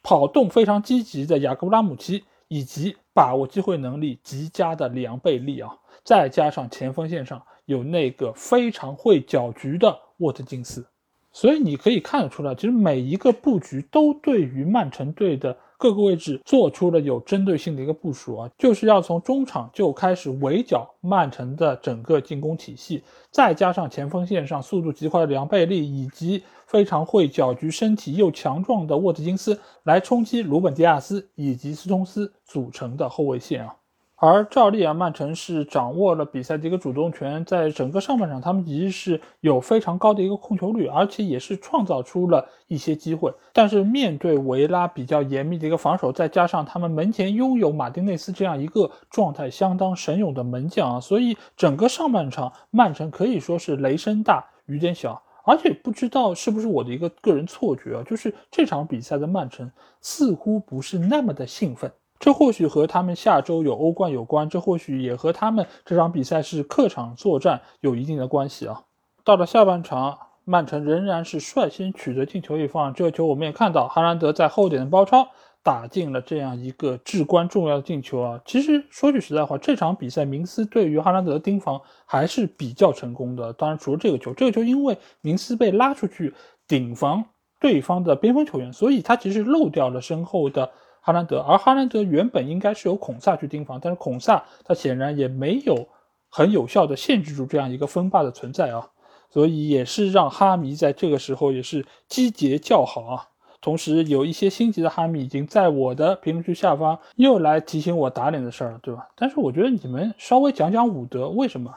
[0.00, 10.86] 跑动非常积极的雅各布拉姆齐，以及把握机会能力极佳的里昂贝利啊，再加上前锋线上有那个非常会搅局的沃特金斯，
[11.32, 33.74] 所以你可以看得出来，其实每一个布局都对于曼城队的各个位置做出了有针对性的一个部署啊，就是要从中场就开始围剿曼城的整个进攻体系，再加上前锋线上速度极快的梁贝利以及非常会搅局、身体又强壮的沃特金斯来冲击鲁本迪亚斯以及斯通斯组成的后卫线啊。
[34.22, 43.32] 而照例啊，曼城是掌握了比赛的一个主动权，在整个上半场，他们其实是有非常高的一个控球率，而且也是创造出了一些机会。
[43.54, 55.22] 但是面对维拉比较严密的一个防守，再加上他们门前拥有马丁内斯这样一个状态相当神勇的门将啊，所以整个上半场曼城可以说是雷声大雨点小。
[55.42, 61.90] 而且不知道是不是我的一个个人错觉啊，就是这场比赛的曼城似乎不是那么的兴奋。
[62.20, 68.82] 这或许和他们下周有欧冠有关，这或许也和他们这场比赛是客场作战有一定的关系啊。
[69.24, 75.28] 到了下半场，曼城仍然是率先取得进球一方，这个球我们也看到，哈兰德在后点的包抄
[75.62, 78.40] 打进了这样一个至关重要的进球啊。
[78.44, 83.50] 其实说句实在话，这场比赛明斯对于哈兰德的盯防还是比较成功的。
[83.54, 86.34] 当然，除了这个球，这个球因为明斯被拉出去
[86.68, 87.24] 顶防
[87.58, 90.70] 对方的边锋球员，所以他其实漏掉了身后的。
[91.00, 95.88] 哈兰德，而哈兰德原本应该是由孔萨去盯防，但是孔萨他显然也没有
[96.28, 98.88] 很有效的限制住这样一个锋霸的存在啊，
[99.30, 103.26] 所以也是让哈迷在这个时候也是击节叫好啊。
[103.62, 109.08] 同时，有一些心急的哈迷已经在我的评论区下方又来提醒我打脸的事儿了，对吧？
[109.14, 111.76] 但是我觉得你们稍微讲讲伍德，为什么？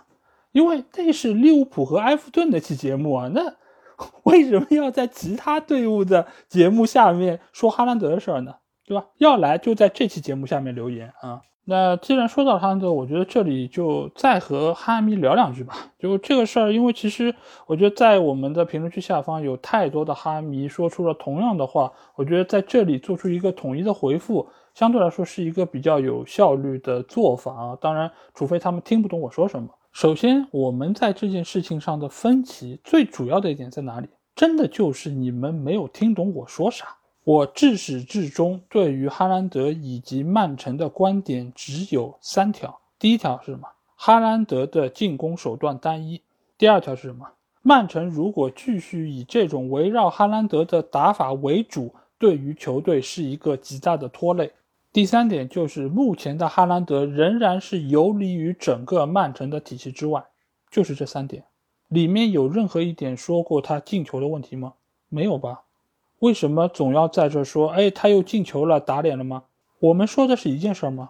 [0.54, 3.56] 因为那是利物浦和埃弗顿那期节目啊，那
[4.24, 8.56] 为什么要在其他队伍的节目下面说哈兰德的事儿呢？
[8.86, 9.06] 对吧？
[9.18, 11.42] 要来就在这期节目下面留言啊。
[11.66, 15.74] 那既然说到哈兰德，我觉得这里就再和哈迷聊两句吧。
[15.98, 17.34] 就这个事儿，因为其实
[17.68, 27.78] 我觉得在我们的评论区下方有太多的哈迷说出了同样的话，我觉得在这里做出一个统一的回复，相对来说是一个比较有效率的做法啊。
[27.80, 29.70] 当然，除非他们听不懂我说什么。
[29.94, 34.10] 首先，我们在这件事情上的分歧最主要的一点在哪里？
[34.36, 36.88] 真的就是你们没有听懂我说啥。
[37.26, 43.70] 我至始至终对于哈兰德以及曼城的观点只有三条：第一条是什么？
[43.96, 46.20] 哈兰德的进攻手段单一；
[46.58, 47.26] 第二条是什么？
[47.62, 54.48] 曼城如果继续以这种围绕哈兰德的打法为主，对于球队是一个极大的拖累；
[54.92, 60.26] 第三点就是目前的哈兰德仍然是游离于整个曼城的体系之外。
[60.70, 61.46] 就是这三点，
[61.88, 64.74] 里面有任何一点说过他进球的问题吗？
[65.08, 65.62] 没有吧？
[66.24, 67.68] 为什么总要在这说？
[67.68, 69.44] 哎，他又进球了，打脸了吗？
[69.80, 71.10] 我们说的是一件事儿吗？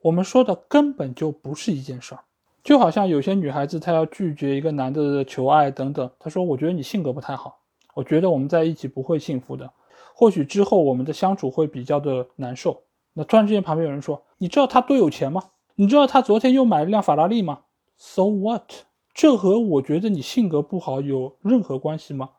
[0.00, 2.24] 我们说的根本就不是一件事儿。
[2.64, 7.60] 就好像有些女孩子，她要拒绝一个男的的求爱等等，她说：“我觉得你性格不太好，
[7.94, 9.72] 我觉得我们在一起不会幸福的，
[10.12, 12.82] 或许之后我们的相处会比较的难受。”
[13.14, 15.40] 那突然之间旁边有人说：“你知道他多有钱吗？
[15.76, 17.60] 你知道他昨天又买了辆法拉利吗
[17.96, 18.72] ？”So what？
[19.14, 22.30] 这和我觉得你性格不好有任何关系吗？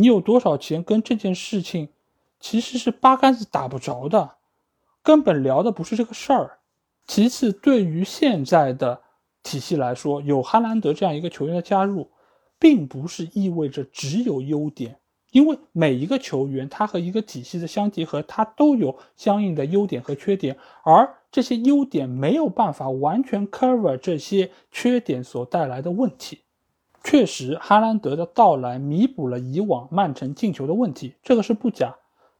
[0.00, 1.90] 你有多少钱跟这件事情
[2.40, 4.36] 其实是八竿子打不着的，
[5.02, 6.60] 根本聊的不是这个事儿。
[7.06, 9.02] 其次，对于现在的
[9.42, 12.08] 体系来说，有哈兰德这样一个球员的加入，
[12.58, 14.96] 并不是意味着只有优点，
[15.32, 26.40] 因为每一个球员他和一个体系的相结合，他都有相应的优点和缺点，而这些优点没有办法完全 cover 这些缺点所带来的问题。
[27.02, 31.96] 确实，哈兰德的到来弥补了以往曼城进球的问题，这个是不假。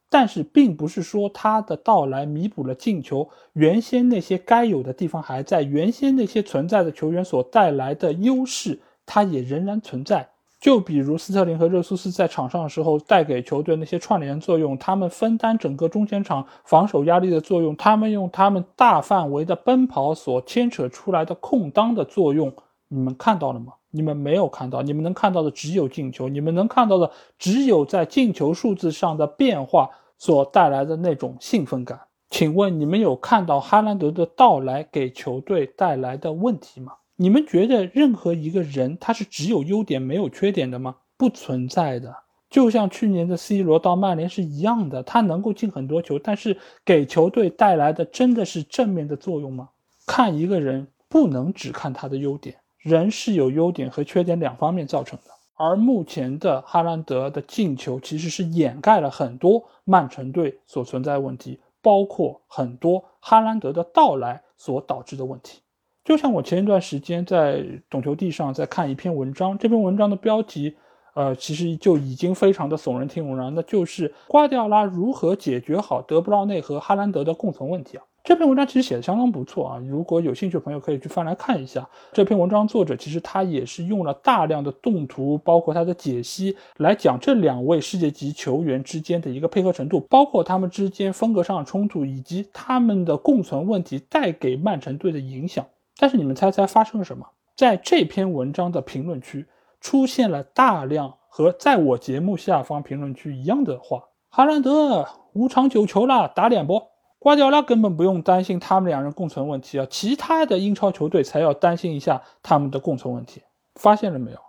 [0.07, 10.29] 但是，并不是说他的到来弥补了进球原先那些该有的地方还在，原先那些存在的球员所带来的优势，它也仍然存在。
[10.59, 22.53] 就比如斯特林和热苏斯在场上的时候带给球队那些串联作用，他们分担整个中前场防守压力的作用，他们用他们大范围的奔跑所牵扯出来的空当的作用，
[22.89, 23.73] 你们看到了吗？
[23.91, 31.99] 你们没有看到，你们能看到的只有进球，你们能看到的只有在进球数字上的变化所带来的那种兴奋感。
[32.29, 36.93] 请问你们有看到哈兰德的到来给球队带来的问题吗？
[37.17, 40.95] 你们觉得任何一个人他是只有优点没有缺点的吗？
[41.17, 42.15] 不存在的。
[42.49, 49.69] 就像去年的 C 罗到曼联是一样的，他能够进很多球，但是给球队带来的真的是正面的作用吗？
[50.07, 52.60] 看一个人不能只看他的优点。
[52.81, 65.61] 人是有优点和缺点两方面造成的，而目前的哈兰德的进球其实是掩盖了很多曼城队所存在的问题，包括很多哈兰德的到来所导致的问题。
[66.03, 70.75] 就像我前一段时间在懂球帝上在看一篇文章，这篇文章的标题，
[71.13, 78.03] 呃，其实就已经非常的耸人听闻了，那就是瓜迪奥拉如何解决好德布劳内和哈兰德的共存问题啊。
[78.23, 81.89] 这篇文章其实写的相当不错啊，如果有兴趣的朋友可以去翻来看一下。
[82.13, 95.65] 这篇文章作者其实他也是用了大量的动图，包括他的解析来讲这两位世界级球员之间的一个配合程度，包括他们之间风格上的冲突，以及他们的共存问题带给曼城队的影响。
[95.97, 97.25] 但是你们猜猜发生了什么？
[97.55, 99.47] 在这篇文章的评论区
[99.79, 106.90] 出现了大量和在我节目下方评论区一样的话：哈兰德五场九球了，打脸不？
[107.23, 113.43] 瓜迪奥拉根本不用担心他们两人共存问题啊，其他的英超球队才要担心一下他们的共存问题。
[113.75, 114.39] 发现了没有？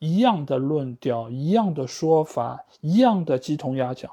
[0.00, 4.10] 一样的论调，一样的说法，一样的鸡同鸭讲。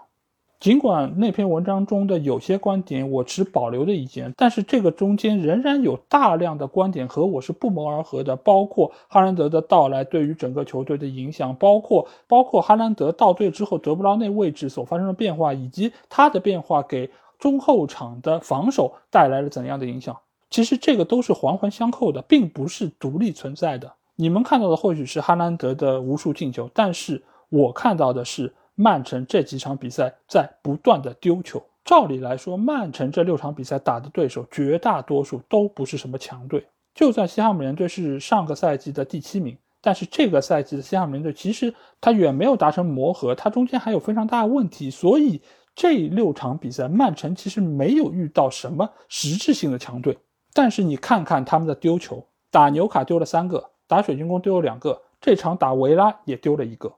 [0.60, 17.10] 尽管那篇文章中的有些观点我持保留的意见，但是这个中间仍然有大量的观点和我是不谋而合的，包括哈兰德的到来对于整个球队的影响，包括包括哈兰德到队之后德布劳内位置所发生的变化，以及他的变化给。
[17.44, 20.18] 中后场的防守带来了怎样的影响？
[20.50, 23.92] 其实这个都是环环相扣的，并不是独立存在的。
[24.16, 31.62] 你们看到的或许是哈兰德的无数进球，但是我看到的是曼城这几场比赛在不断的丢球。
[31.84, 36.66] 照理来说，曼城这六场比赛打的对手绝大多数都不是什么强队。
[36.96, 45.42] 就算西汉姆联队是上个赛季的第七名，但是这个赛季的西汉姆联队其实他远没有达成磨合，他中间还有非常大的问题，所以。
[45.76, 50.18] 这六场比赛，曼城其实没有遇到什么实质性的强队，
[50.54, 56.94] 但是你看看他们的丢球，打纽卡丢了三个，打水晶宫丢了两个，这场打维拉也丢了一个。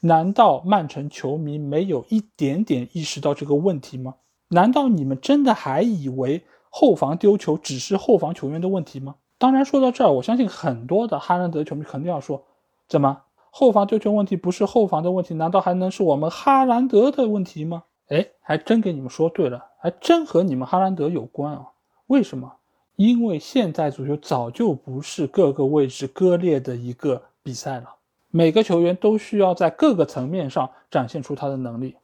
[0.00, 4.14] 难道曼城球迷没有一点点意识到这个问题吗？
[4.48, 9.16] 难道你们真的还以为后防丢球只是后防球员的问题吗？
[9.38, 12.44] 当然，说到这儿，我相信很多的哈兰德球迷肯定要说，
[12.88, 15.34] 怎么后防丢球问题不是后防的问题？
[15.34, 17.84] 难道还能是我们哈兰德的问题吗？
[18.08, 21.68] 哎，还真给你们说对了，还真和你们哈兰德有关啊？
[22.06, 22.54] 为什么？
[22.96, 27.94] 因为现在足球早就不是各个位置割裂的一个比赛了，
[28.30, 31.96] 每个球员都需要在各个层面上展现出他的能力。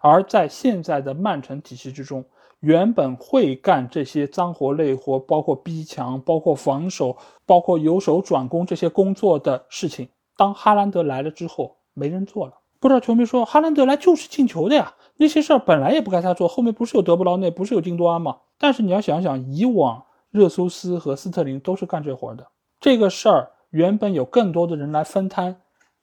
[0.00, 2.24] 而在现在的曼城体系之中，
[2.60, 12.54] 原本会干这些脏活累活，包括逼抢、包括防守、包括由守转攻这些工作的事情，当哈兰德来了之后，没人做了。
[12.80, 14.94] 不知道球迷说，哈兰德来就是进球的呀。
[15.16, 18.38] 那些事儿本来也不该他做，后面不是有德布劳内，不是有金多安吗？
[18.58, 22.48] 但是你要想想，以往热苏斯和斯特林都是干这活的，
[22.80, 25.60] 这个事儿原本有更多的人来分摊，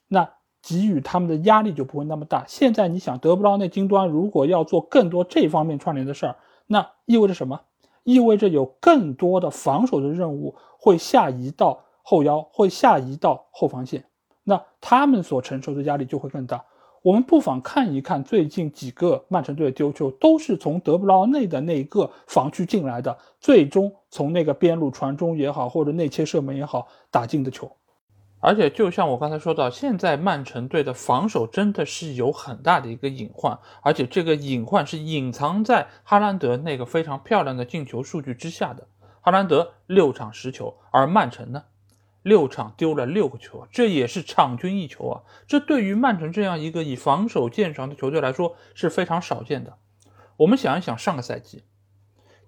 [0.07, 0.29] 那
[0.61, 2.45] 给予他们的压力就不会那么大。
[2.47, 6.35] 现在你想，德布劳内、金多安如果要做更多这方面串联的事儿，
[6.67, 7.61] 那意味着什么？
[8.03, 14.05] 意味着有更多的防守的任务会下移到后腰，会下移到后防线，
[14.49, 16.63] 那他们所承受的压力就会更大。
[17.01, 27.69] 我们不妨看一看最近几个曼城队的丢球，都是从德布劳内的那一个防区进来的，最终从那个边路传中也好，或者内切射门也好，打进的球。
[28.39, 38.87] 而且，就像我刚才说到，现在曼城队的防守真的是有很大的一个隐患，而且这个隐患是隐藏在哈兰德那个非常漂亮的进球数据之下的。
[39.21, 41.63] 哈兰德六场十球，而曼城呢？
[42.27, 45.15] 六场丢了六个球，这也是场均一球啊！
[45.47, 49.77] 这对于曼城这样一个以防守见长的球队来说是非常少见的。
[50.35, 51.63] 我们想一想，上个赛季，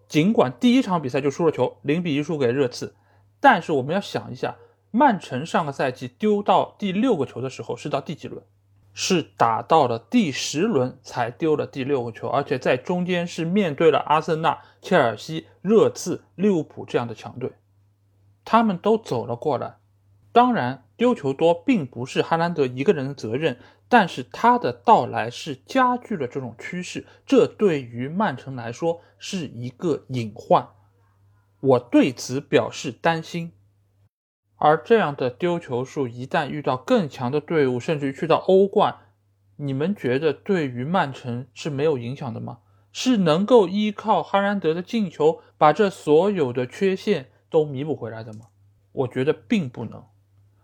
[0.09, 2.93] 尽管第一场比赛就输了球，零比一输给热刺，
[3.39, 4.57] 但是我们要想一下，
[4.91, 8.43] 曼城上个赛季丢到第六个球的时候是到第几轮？
[8.91, 17.53] 是打到了第十轮才丢了第六个球，而且在中间是面对了阿森纳、切尔西、热刺、利物浦这样的强队。
[18.51, 19.75] 他们都走了过来，
[20.31, 30.69] 当然丢球多并不是哈兰德一个人的责任，但是他的到来是加剧了这种趋势，这对于曼城来说是一个隐患，
[31.59, 33.51] 我对此表示担心。
[34.55, 38.95] 而这样的丢球数一旦遇到更强的队伍，甚至于去到欧冠，
[39.57, 42.61] 你们觉得对于曼城是没有影响的吗？
[42.91, 47.29] 是能够依靠哈兰德的进球把这所有的缺陷？
[47.49, 48.47] 都弥补回来的吗？
[48.91, 50.03] 我觉得并不能。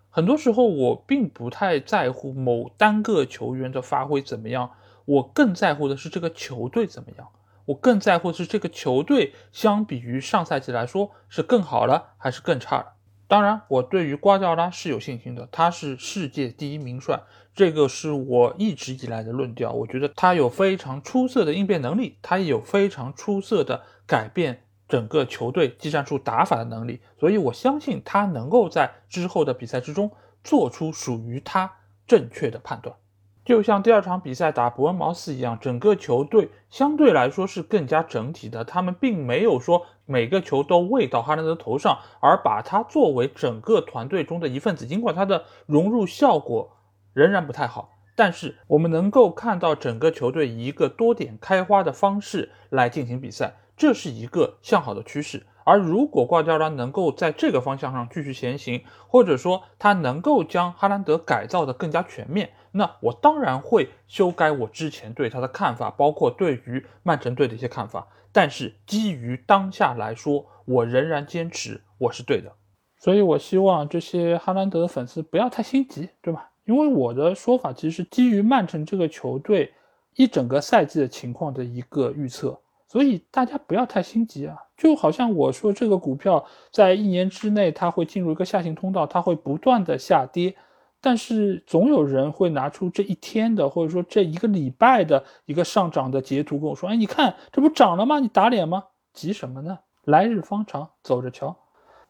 [0.10, 4.72] 很多时候，我并不太在乎某单个球员的发挥怎么样，
[5.06, 7.28] 我更在乎的是这个球队怎么样。
[7.66, 12.94] 我更在乎的是这个球队相比于上赛季来说是更好了还是更差了。
[13.28, 17.24] 当然，我对于瓜迪奥拉是有信心的，他是世界第一名帅，
[17.56, 19.72] 这个是我一直以来的论调。
[19.72, 24.65] 我觉得他有非常出色的应变能力，他也有非常出色的改变。
[24.88, 30.12] 整个球队技战术打法的能力，所以我相信他能够在之后的比赛之中
[30.44, 31.74] 做出属于他
[32.06, 32.96] 正确的判断。
[33.44, 38.64] 就像第二场比赛打伯恩茅斯一样，整个球队相对来说是更加整体的。
[38.64, 44.88] 他们并没有说每个球都喂到哈兰德头上，而把他作为整个团队中的一份子。
[44.88, 46.76] 尽管他的融入效果
[47.14, 55.46] 仍然不太好，但是我们能够看到整个球队以一个多点开花的方式来进行比赛，这是一个向好的趋势。
[55.64, 68.08] 而如果瓜迪奥拉能够在这个方向上继续前行，或者说他能够将哈兰德改造的更加全面，那我当然会修改我之前对他的看法，包括对于曼城队的一些看法。
[68.32, 72.54] 但是基于当下来说，我仍然坚持我是对的。
[73.00, 76.52] 所以我希望这些哈兰德的粉丝不要太心急，对吧？
[76.66, 79.74] 因为我的说法其实是基于曼城这个球队
[80.16, 82.60] 一整个赛季的情况的一个预测。
[82.96, 90.56] 所以大家不要太心急啊，就好像我说这个股票在一年之内它会进入一个下行通道，它会不断的下跌，
[91.02, 98.20] 但是总有人会拿出这一天的或者说这一个礼拜的一个上涨的截图跟我说，哎，你看这不涨了吗？
[98.20, 98.86] 你打脸吗？
[99.12, 99.80] 急什么呢？
[100.06, 101.54] 来日方长，走着瞧。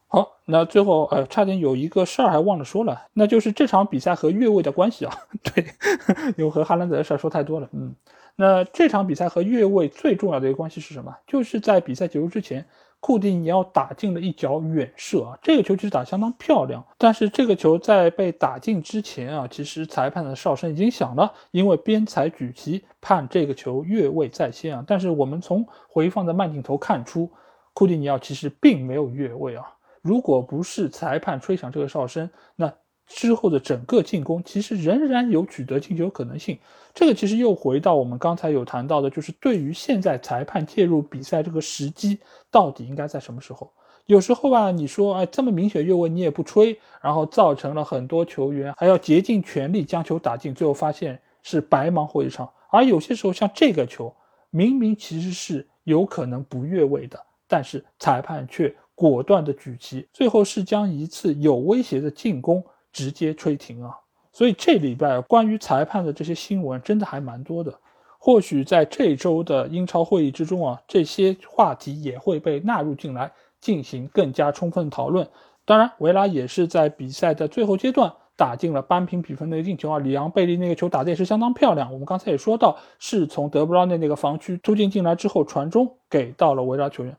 [0.07, 5.15] 好，那最后呃，差点有一个事儿还忘了说了，那就是这场比赛和越位的关系啊。
[5.41, 5.65] 对，
[6.37, 7.95] 因为和哈兰德的事儿说太多了，嗯。
[8.35, 11.15] 那这场比赛和越位最重要的一个关系是什么？
[11.25, 12.65] 就是在比赛结束之前，
[12.99, 16.85] 库蒂尼奥打进了一脚远射啊，这个球其实打相当漂亮。
[16.97, 24.83] 但是这个球在被打进之前啊，其实裁判的哨声已经响了，因为边裁举旗判这个球越位在先啊。
[24.85, 27.31] 但是我们从回放的慢镜头看出，
[27.73, 29.63] 库蒂尼奥其实并没有越位啊。
[30.01, 32.73] 如果不是裁判吹响这个哨声，那。
[33.07, 36.57] 之后的整个进攻其实仍然有取得进球可能性。
[36.93, 42.17] 这个其实又回到我们刚才有谈到的，就是对于现在裁判介入比赛这个时机
[42.49, 43.71] 到底应该在什么时候？
[44.05, 52.49] 有时候吧，你说哎这么明显越位你也不吹，然后造成了很多球员还要竭尽全力将球打进，最后发现是白忙活一场。
[52.69, 54.13] 而有些时候像这个球，
[54.49, 62.63] 明明其实是有可能不越位的，但是裁判却果断的举旗，最后是将一次有威胁的进攻。
[62.95, 63.91] 直接吹停啊！
[64.31, 67.77] 所以这礼拜关于裁判的这些新闻真的还蛮多的。
[68.17, 75.27] 或许在这周的英超会议之中啊，这些话题也会被纳入进来，进行更加充分讨论。
[75.65, 79.99] 当然，维拉也是在比赛的最后阶段打进了扳平比分的进球啊！
[79.99, 81.91] 里昂贝利那个球打的也是相当漂亮。
[81.91, 87.17] 我们刚才也说到，是从德布劳内那个防区突进进来之后传中给到了维拉球员。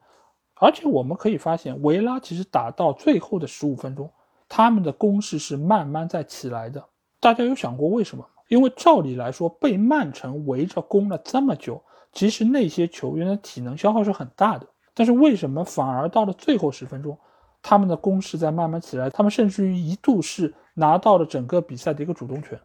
[0.54, 4.10] 而且我们可以发现，维拉其实打到最后的十五分钟。
[4.48, 6.84] 他们的攻势是慢慢在起来的，
[7.20, 8.28] 大家有想过为什么吗？
[8.48, 11.82] 因为照理来说，被曼城围着攻了这么久，
[12.12, 14.66] 其实那些球员的体能消耗是很大的。
[14.94, 17.18] 但是为什么反而到了最后十分钟，
[17.60, 19.10] 他们的攻势在慢慢起来？
[19.10, 22.58] 他们甚至于一度是拿到了整个比赛的一个主动权。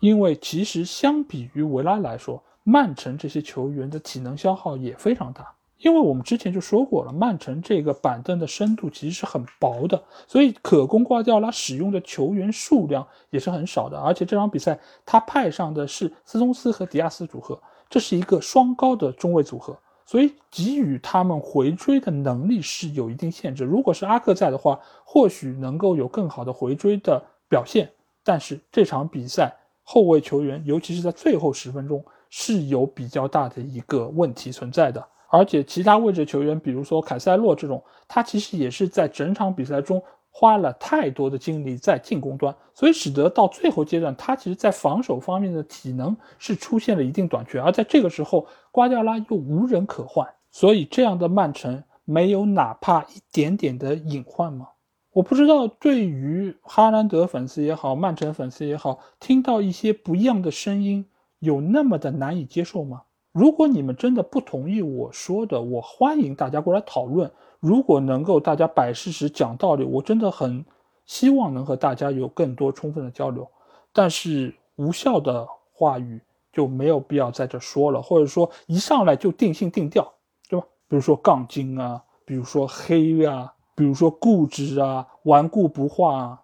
[0.00, 5.54] 因为其实相比于维拉来说，曼城这些球员的体能消耗也非常大。
[5.82, 13.98] 因为我们之前就说过了，曼城这个板凳的深度其实是很薄的，所以可供瓜迪奥拉使用的球员数量也是很少的。
[13.98, 17.60] 而且这场比赛他派上的是斯通斯和迪亚斯组合，
[17.90, 19.76] 这是一个双高的中卫组合，
[20.06, 23.64] 所以给予他们回追的能力是有一定限制。
[23.64, 27.90] 如果是阿克在的话，或许能够有更好的回追的表现，
[28.22, 29.52] 但是这场比赛
[29.82, 35.04] 后卫球员，尤其是在最后十分钟，是有比较大的一个问题存在的。
[35.32, 47.58] 而且其他位置球员，比如说凯塞洛这种，他其实也是在整场比赛中花了太多的精力在进攻端，所以使得到最后阶段，他其实在防守方面的体能是出现了一定短缺。
[47.58, 54.68] 而在这个时候，瓜迪奥拉又无人可换，所以这样的曼城没有哪怕一点点的隐患吗？
[55.14, 61.06] 我不知道，对于哈兰德粉丝也好，曼城粉丝也好，听到一些不一样的声音，
[61.38, 63.02] 有那么的难以接受吗？
[63.32, 67.30] 如果你们真的不同意我说的，我欢迎大家过来讨论。
[67.60, 70.64] 如果能够大家摆事实、讲道理，我真的很
[71.06, 73.48] 希望能和大家有更多充分的交流。
[73.92, 76.20] 但是无效的话语
[76.52, 80.12] 就没有必要在这说了，或者说一上来就定性定调，
[80.48, 80.66] 对吧？
[80.86, 86.42] 比如说杠精啊，比如说黑啊，比如说固执啊、顽固不化啊，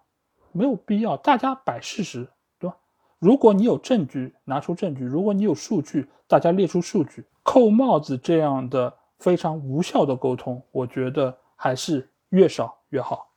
[0.51, 1.15] 没有必要。
[1.17, 2.27] 大家摆事实。
[3.19, 7.25] 如果你有证据，拿出证据；如果你有数据，大家列出数据。
[7.43, 13.28] 扣帽子这样的非常无效的沟通，我觉得还是越少越好。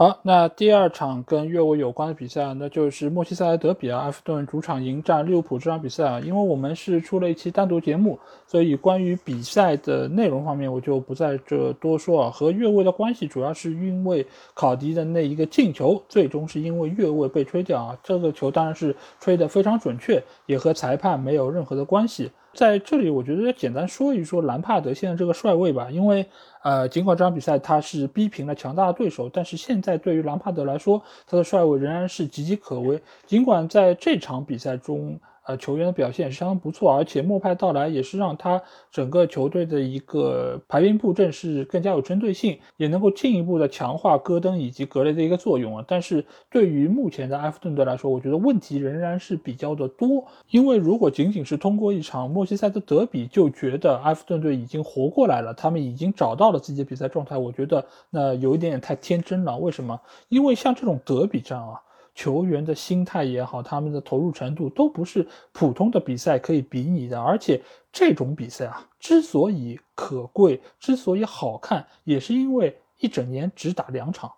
[0.00, 12.30] 好，那第二场跟越位有关的比赛，那就是莫西塞德比啊，埃弗顿主场迎战利物浦这场比赛啊，因为我们是出了一期单独节目，所以关于比赛的内容方面，我就不在这多说啊。
[12.30, 14.24] 和越位的关系，主要是因为
[14.54, 17.98] 考迪的那一个进球，最终是因为越位被吹掉啊。
[18.00, 22.30] 这个球当然是吹得非常准确，也和裁判没有任何的关系。
[22.58, 26.26] 在这里，我觉得简单说一说兰帕德现在这个帅位吧，因为，
[26.64, 33.00] 呃，尽管这场比赛他是逼平了强大的对手，但是现在对于兰帕德来说，他的帅位仍然是岌岌可危。
[33.26, 45.84] 尽管在这场比赛中，呃，球员的表现相当不错，而且莫派到来也是让他整个球队的一个排兵布阵是更加有针对性，也能够进一步的强化戈登以及格雷的一个作用啊。
[45.88, 50.22] 但是对于目前的埃弗顿队来说，我觉得问题仍然是比较的多。
[50.50, 59.56] 因为如果仅仅是通过一场莫西塞德德比就觉得埃弗顿队已经活过来了，他们已经找到了自己的比赛状态，我觉得那有一点点太天真了。
[59.56, 59.98] 为什么？
[60.28, 61.80] 因为像这种德比战啊。
[62.18, 67.22] 球员的心态也好，他们的投入程度都不是普通的比赛可以比拟的。
[67.22, 67.62] 而且
[67.92, 74.32] 这种比赛啊，之所以可贵，之所以好看，也是因为一整年只打两场。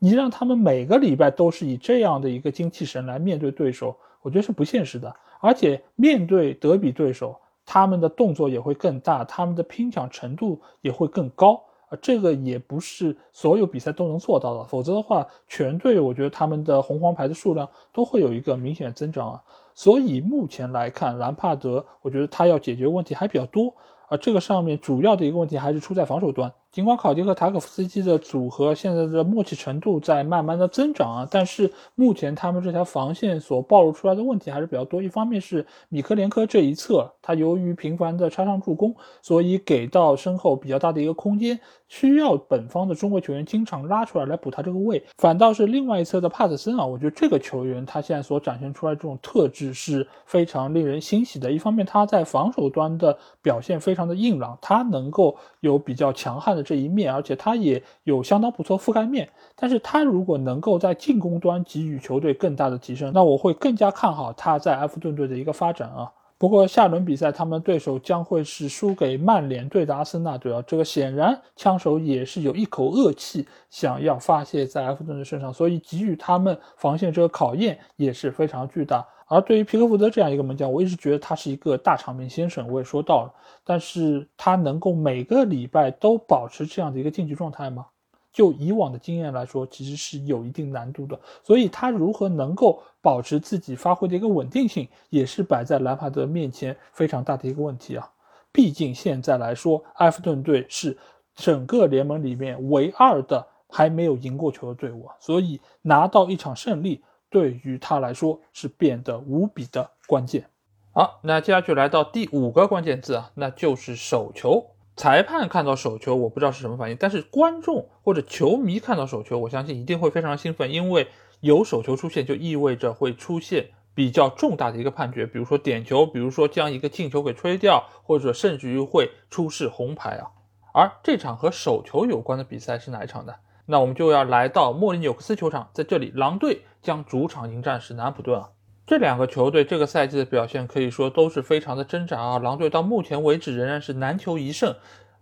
[0.00, 5.14] 你让他们每个礼拜都是以这样的一个精气神来面对对手，我觉得是不现实的。
[5.38, 11.62] 而且面对德比对手，他们的动作也会更大，他们的拼抢程度也会更高。
[11.90, 19.42] 啊，这个也不是所有比赛都能做到的，否则的话，全队我觉得他们的红黄牌的数量都会有一个明显增长啊。
[19.74, 23.74] 所以目前来看，兰帕德，我觉得他要解决问题还比较多
[24.08, 24.16] 啊。
[24.16, 26.52] 这个上面主要的一个问题还是出在防守端。
[26.70, 35.02] 尽管考迪和塔可夫斯基的组合现在的默契程度在慢慢的增长啊，但是目前他们这条防线所暴露出来的问题还是比较多。
[35.02, 41.58] 一方面是米科连科这一侧，他由于频繁的插上助攻，所以给到身后比较大的一个空间，
[41.90, 45.04] 需要本方的中国球员经常拉出来来补他这个位。
[45.18, 51.52] 反倒是另外一侧的帕特森啊，我觉得这个球员他现在所展现出来这种特质是非常令人欣喜的。
[51.52, 56.62] 一方面他在防守端的表现非常的硬朗，他能够有比较强悍的。
[56.62, 59.28] 这一面，而且他也有相当不错覆盖面。
[59.56, 66.12] 但是他如果能够在进攻端给予球队更大的提升，那我会更加看好他在埃弗顿队的一个发展啊。
[66.40, 79.06] 不过下轮比赛他们对手将会是输给曼联队的阿森纳队啊，这个显然枪手也是有一口恶气想要发泄在埃弗顿的身上，所以给予他们防线这个考验也是非常巨大。
[79.26, 87.84] 而对于皮克福德这样一个门将，我一直觉得他是一个大场面先生，我也说到了，但是他能够每个礼拜都保持这样的一个竞技状态吗？
[88.32, 91.18] 就以往的经验来说，其实是有一定难度的。
[91.42, 98.10] 所以他如何能够保持自己发挥的一个稳定性，也是摆在兰帕德面前非常大的一个问题啊。
[98.52, 100.96] 毕竟现在来说，埃弗顿队是
[101.34, 107.02] 整个联盟里面唯二的还没有赢过球的队伍啊，所以拿到一场胜利。
[107.32, 110.44] 对于他来说是变得无比的关键。
[110.92, 114.66] 好，那接下去来到第五个关键字啊，那就是手球。
[115.00, 121.08] 裁判看到手球，我不知道是什么反应，但是观众或者球迷看到手球，我相信一定会非常兴奋，因为
[121.40, 130.28] 有手球出现就意味着会出现比较重大的一个判决，比如说点球，比如说将一个进球给吹掉，或者甚至于会出示红牌啊。
[130.74, 133.32] 而这场和手球有关的比赛是哪一场呢？
[133.64, 138.50] 那我们就要来到莫里纽克斯球场，在这里，狼队将主场迎战是南普顿啊。
[138.90, 142.40] 这两个球队这个赛季的表现可以说都是非常的挣扎啊。
[142.40, 144.74] 狼队到目前为止仍然是难求一胜，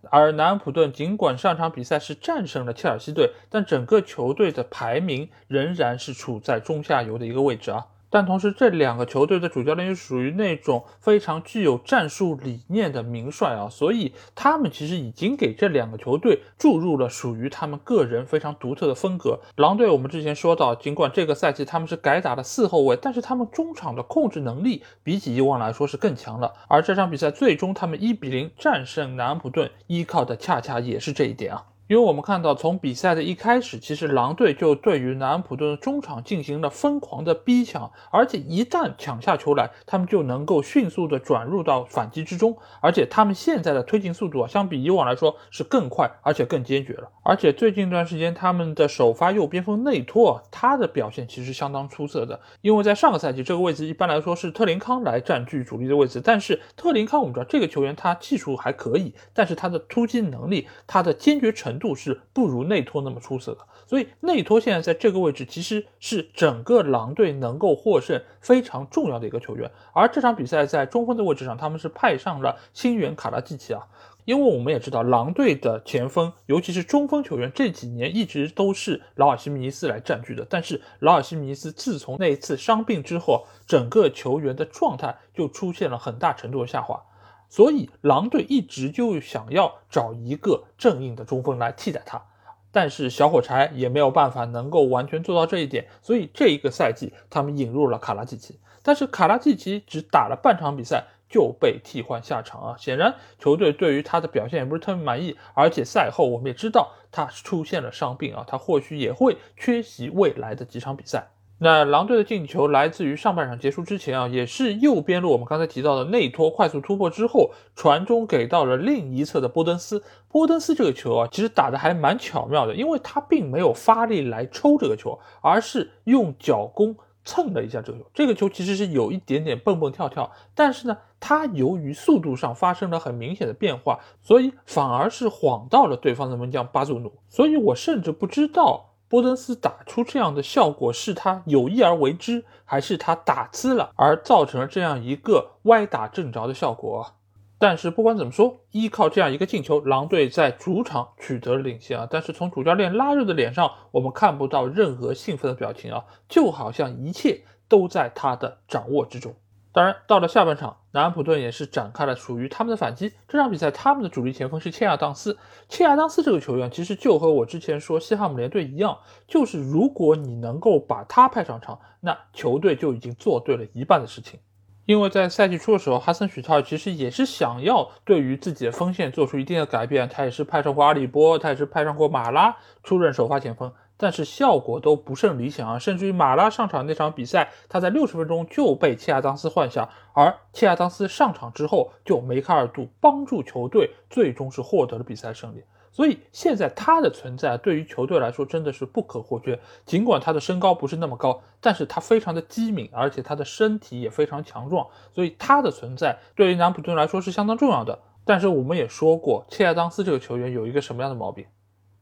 [0.08, 7.84] 而南安普顿尽管上场比赛是战胜了切尔西队，但整个球队的排名仍然是处在中下游的一个位置啊。
[8.10, 19.40] 但同时，这两个球队的主教练又属于那种非常具有战术理念的名帅啊，所以他们其实已经给这两个球队注入了属于他们个人非常独特的风格。
[19.56, 26.54] 狼队，我们之前说到，尽管这个赛季他们是改打了四后卫，但是他们中场的控制能力比起以往来说是更强了。
[26.68, 31.64] 而这场比赛最终他们一比零战胜南安普顿，依靠的恰恰也是这一点啊。
[31.88, 47.08] 因为我们看到，从比赛的一开始，其实狼队就对于南安普顿的中场进行了疯狂的逼抢，而且一旦抢下球来，他们就能够迅速的转入到反击之中，而且他们现在的推进速度啊，相比以往来说是更快，而且更坚决了。
[47.22, 52.38] 而且最近一段时间，他们的首发右边锋内托啊，他的表现其实相当出色的。
[52.60, 61.77] 因为在上个赛季，这个位置一般来说是特林康来占据主力的位置，但是特林康我们知道这个球员他技术还可以，但是他的突击能力，他的坚决程。
[61.78, 69.70] 度是不如内托那么出色的，所以内托现在在这个位置其实是整个狼队能够获胜非常重要的一个球员。
[69.92, 73.86] 而这场比赛在中锋的位置上，他们是派上了新援卡拉季奇啊。
[74.24, 80.46] 因为我们也知道，狼队的前锋，尤其是中锋球员，这几年一直都是劳尔西米尼斯来占据的。
[80.50, 87.02] 但是劳尔西米尼斯自从那一次伤病之后，整个球员的状态就出现了很大程度的下滑，
[87.48, 92.22] 所以狼队一直就想要找一个正印的中锋来替代他。
[92.70, 101.04] 但是小火柴也没有办法能够完全做到这一点，所以这一个赛季他们引入了卡拉季奇，但是卡拉季奇只打了半场比赛。
[101.30, 102.76] 就被替换下场啊！
[102.78, 111.28] 显然球队对于他的表现也不是特别满意，而且赛后我们也知道他出现了伤病啊，他或许也会缺席未来的几场比赛。
[111.58, 120.02] 那狼队的进球来自于上半场结束之前啊，也是右边路我们刚才提到的内托快速突破之后传中给到了另一侧的波登斯。
[120.28, 126.96] 波登斯这个球啊，其实打的还蛮巧妙的，因为他并没有发力来抽这个球，而是用脚弓。
[127.24, 137.12] 蹭了一下这个球，这个球其实是有一点点蹦蹦跳跳，但是呢，它由于速度上发生了很明显的变化，所以反而是晃到了对方的门将巴祖努。
[137.28, 147.14] 所以我甚至不知道波登斯打出这样的效果是他有意而为之，还是他打呲了而造成了这样一个歪打正着的效果。
[147.60, 152.06] 但是不管怎么说，依靠这样一个进球，狼队在主场取得了领先啊！
[152.08, 159.34] 但是从主教练拉热的脸上，我们看不到任何兴奋的表情啊，就好像一切都在他的掌握之中。
[159.70, 163.12] 当然，到了下半场，南安普顿也是展开了属于他们的反击。
[163.28, 165.38] 这场比赛，他们的主力前锋是切亚当斯。
[165.68, 174.40] 切亚当斯这个球员，其实就和我之前说西汉姆联队一样，就是如果你能够把他派上场，那球队就已经做对了一半的事情。
[174.86, 195.62] 因为在赛季初的时候，哈森许特尔其实也是想要对于自己的锋线做出一定的改变，他也是派上过阿里波，他也是派上过马拉出任首发前锋，但是效果都不甚理想啊，甚至于马拉上场那场比赛，他在六十分钟就被切亚当斯换下，而切亚当斯上场之后就梅开二度，帮助球队最终是获得了比赛胜利。
[195.90, 199.58] 所以现在他的存在对于球队来说真的是不可或缺。
[199.84, 204.86] 尽管他的身高不是那么高，但是他非常的机敏，而且他的身体也非常强壮。
[205.12, 207.98] 所以他的存在对于南普顿来说是相当重要的。
[208.24, 211.46] 但是我们也说过，切亚当斯这个球员有一个什么样的毛病，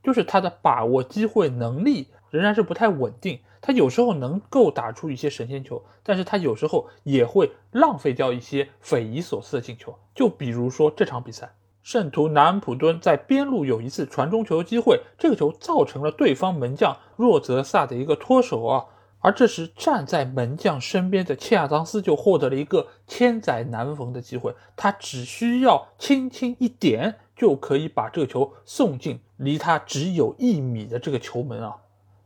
[0.06, 3.40] 就是他的把握机会能力仍然是不太稳定。
[3.60, 9.98] 他有时候能够打出一些神仙球，但是他有时候也会浪费掉一些匪夷所思的进球。
[10.14, 11.50] 就比如说这场比赛。
[11.82, 18.86] 圣徒南安普敦在边路有一次传中球机会，这个球造成了对方门将若泽萨的一个脱手啊，
[19.20, 31.76] 而这时站在门将身边的切亚当斯就获得了一个千载难逢的机会，他只需要轻轻一点就可以把这个球送进离他只有一米的这个球门啊，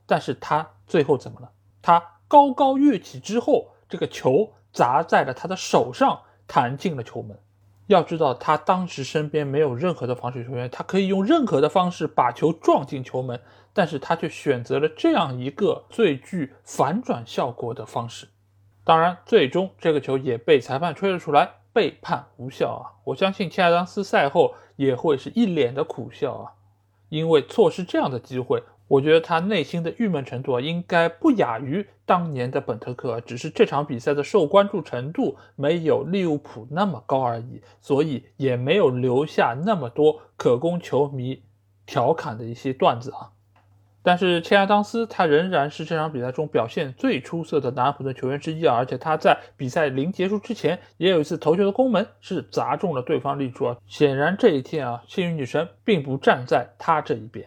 [0.07, 1.51] 但是他最后怎么了？
[1.83, 7.37] 他高高跃起之后，这个球砸在了他的手上，弹进了球门。
[7.89, 13.41] 要知道，他当时身边没有任何的防守球员，他可以用任何的方式把球撞进球门，
[13.73, 18.29] 但是他却选择了这样一个最具反转效果的方式。
[18.85, 22.85] 当然，最终这个球也被裁判吹了出来，被判无效啊！
[23.05, 26.53] 我相信切亚当斯赛后也会是一脸的苦笑啊，
[27.09, 28.63] 因为错失这样的机会。
[28.89, 41.41] 我觉得他内心的郁闷程度啊，应该不亚于当年的本特克，只是这场比赛的受关注程度没有利物浦那么高而已，所以也没有留下那么多可供球迷
[41.87, 43.31] 调侃的一些段子啊。
[44.03, 53.77] 但是切亚当斯他仍然是这场比赛中表现最出色的南安普顿球员之一啊，而且他在比赛临结束之前也有一次头球的攻门是砸中了对方立柱啊。
[53.87, 57.47] 显然这一天啊，幸运女神并不站在他这一边。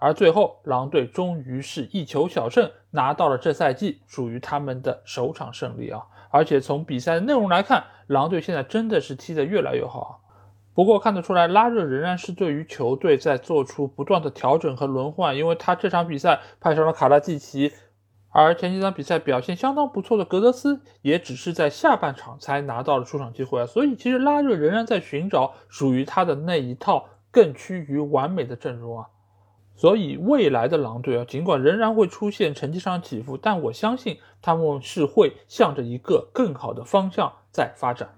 [0.00, 6.00] 而最后，狼队终于是一球小胜，拿到了这赛季属于他们的首场胜利啊！
[6.30, 10.10] 而且从比赛的内容来看，狼队现在真的是踢得越来越好啊。
[10.78, 17.72] 不过看得出来，拉热仍然是对于球队在做出不断的调整和轮换，因为他这场比赛派上了卡拉季奇，
[18.30, 23.66] 而前几场比赛表现相当不错的格德斯也只是在下半场才拿到了出场机会啊。
[23.66, 29.06] 所以其实拉热仍然在寻找属于他的那一套更趋于完美的阵容啊。
[29.74, 38.10] 所以未来的狼队啊，尽管仍然会出现成绩上的起伏，但我相信他们是会向着一个更好的方向在发展。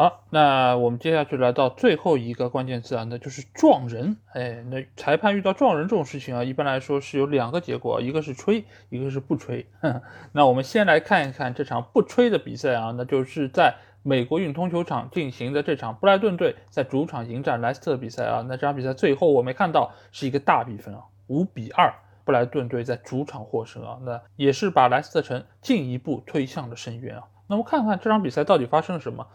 [0.00, 4.16] 好，那我们接下去来到最后一个关键词啊，那就是撞人。
[4.32, 9.66] 哎，那裁判遇到撞人这种事情啊，一般来说是有两个结果，一个是吹，一个是不吹。
[10.32, 13.74] 那我们先来看一看这场不吹的比赛啊，那就是在。
[14.02, 21.92] 美国运通球场进行的这场布莱顿队在主场迎战莱斯特比赛啊，那这场比赛最后我没看到是一个大比分啊，五比二，
[22.24, 27.24] 布莱顿队在主场获胜啊，那也是把莱斯特城进一步推向了深渊啊。
[27.46, 29.26] 那么看看这场比赛到底发生了什么？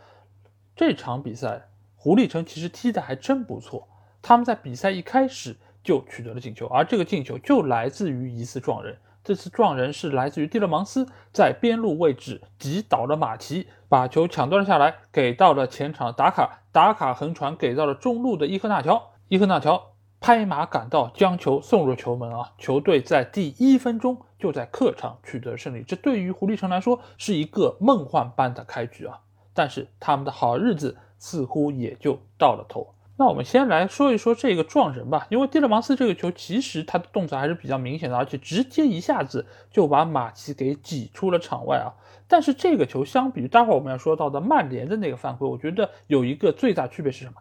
[0.75, 3.87] 这场比赛狐狸城其实踢得还真不错，
[4.21, 8.97] 他们在比赛一开始就取得了进球，而这个进球就来自于一次撞人。
[9.23, 22.53] 这次撞人是来自于蒂勒芒斯在边路位置击倒了马奇，把球抢断了下来，给到了前场达卡，达卡横传给到了中路的伊科纳乔，伊科纳乔拍马赶到，将球送入球门啊！
[22.59, 29.21] 球队在第一分钟就在客场取得胜利，这对于狐狸城来说是一个梦幻般的开局啊！
[29.55, 32.93] 但是他们的好日子似乎也就到了头。
[33.17, 41.95] 那我们先来说一说这个撞人吧，因为蒂勒芒斯这个球其实他的动作还是比较明显的，而且直接一下子就把马奇给挤出了场外啊。
[42.27, 47.35] 但是这个球相比于待会儿我们要说到的曼联的那个犯规，我觉得有一个最大区别是什么？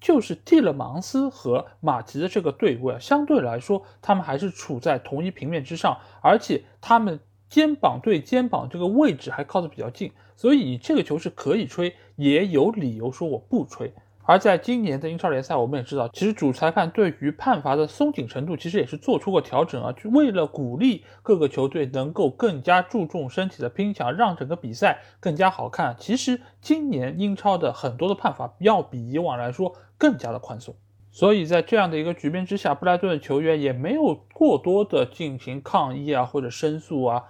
[0.00, 7.18] 就是蒂勒芒斯和马奇的这个对位啊，相对来说他们还是处在同一平面之上，而且他们
[7.48, 13.92] 肩膀对肩膀这个位置还靠得比较近，所以这个球是可以吹，也有理由说我不吹。
[14.30, 25.96] 而在今年的英超联赛，我们也知道，其实主裁判对于判罚的松紧程度，其实也是做出过调整啊，就为了鼓励各个球队能够更加注重身体的拼抢，让整个比赛更加好看。
[25.98, 30.74] 其实今年英超的很多的判罚要比以往来说更加的宽松，
[31.10, 37.24] 所以在这样的一个局面之下，布莱顿的球员也没有过多的进行抗议啊或者申诉啊，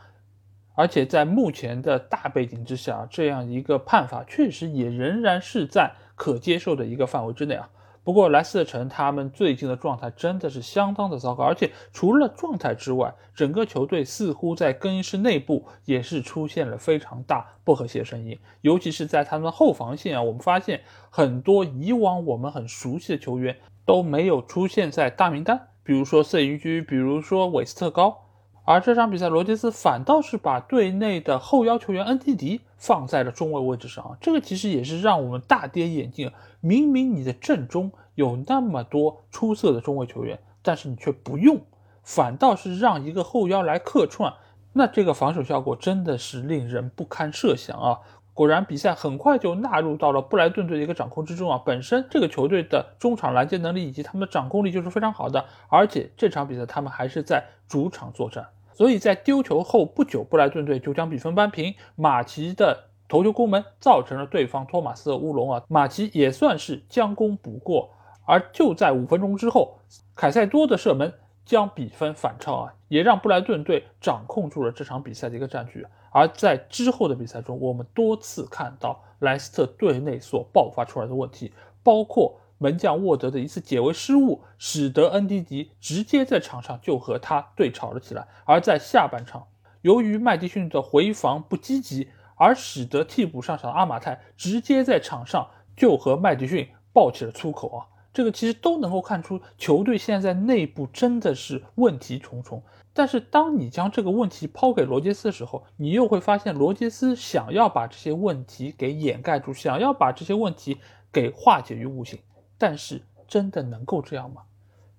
[0.79, 5.93] 而且在目前的大背景之下，这样一个判罚确实也仍然是在。
[6.20, 7.70] 可接受的一个范围之内啊。
[8.03, 23.57] 不过莱斯特城他们最近的状态真的是相当的糟糕，而且除了状态之外，整个球队似乎在更衣室内部也是出现了非常大不和谐声音，尤其是在他们的后防线啊，我们发现很多以往我们很熟悉的球员
[23.87, 28.24] 都没有出现在大名单，比如说瑟云居，比如说韦斯特高。
[28.71, 36.31] 而这场比赛，罗杰斯反倒是把队内的后腰球员恩蒂迪放在了中卫位置上，这个其实也是让我们大跌眼镜。
[36.61, 41.62] 明明你的阵中有那么多出色的中卫球员，但是你却不用，
[42.03, 44.35] 反倒是让一个后腰来客串，
[44.75, 48.01] 那这个防守效果真的是令人不堪设想啊！
[48.35, 51.61] 果然，比赛很快就纳入到了布莱顿队的一个掌控之中啊。
[51.64, 58.47] 本身这个球队的中场拦截能力以及他们的掌控力就是非常好的，而且这场比赛他们还是在主场作战。
[58.79, 61.74] 所以在丢球后不久，布莱顿队就将比分扳平。
[61.97, 67.91] 马奇的头球攻门造成了对方托马斯的乌龙啊，马奇也算是将功补过。
[68.24, 69.81] 而就在五分钟之后，
[70.14, 71.12] 凯塞多的射门
[71.45, 75.85] 将比分反超啊，也让布莱顿队掌控住了这场比赛的一个战局。
[76.12, 81.53] 而在之后的比赛中，我们多次看到莱斯特队内所爆发出来的问题，
[81.83, 82.39] 包括。
[82.59, 88.29] 门将沃德的一次解围失误，使得恩迪迪直接在场上就和他对吵了起来。
[88.45, 89.47] 而在下半场，
[89.83, 97.87] 由于麦迪逊的回防不积极，而使得替补上场的阿马泰直接在场上就和麦迪逊爆起了粗口啊！
[98.13, 102.63] 这个其实都能够看出球队现在内部真的是问题重重。
[102.93, 110.79] 但是当你将这个问题抛给罗杰斯的时候，你又会发现罗杰斯想要把这些问题给掩盖住，想要把这些问题
[111.13, 112.19] 给化解于无形。
[112.59, 114.43] 但是真的能够这样吗？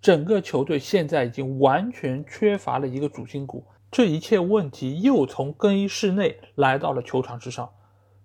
[0.02, 7.70] 整个球队现在已经完全缺乏了一个主心骨，这一切问题又从更衣室内来到了球场之上。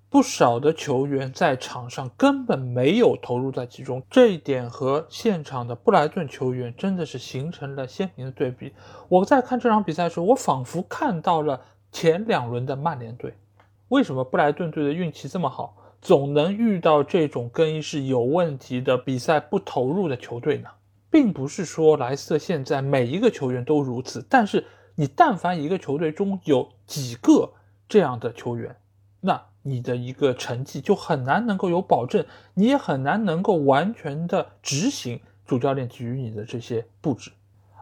[0.08, 8.72] 不少的球员在场上根本没有投入在其中，这一点和现场的布莱顿球员真的是形成了鲜明的对比。
[9.08, 11.60] 我在看这场比赛的时候，我仿佛看到了
[11.90, 13.34] 前两轮的曼联队。
[13.88, 15.76] 为什么布莱顿队的运气这么好？
[16.04, 20.68] 总能遇到这种更衣室有问题的比赛不投入的球队呢，
[21.10, 27.54] 并不是说莱斯特现在每一个球员都如此，但是你但凡一个球队中有几个
[27.88, 28.76] 这样的球员，
[29.22, 37.32] 那你的一个成绩就很难能够有保证，你也很难能够完全的执行主教练给予你的这些布置。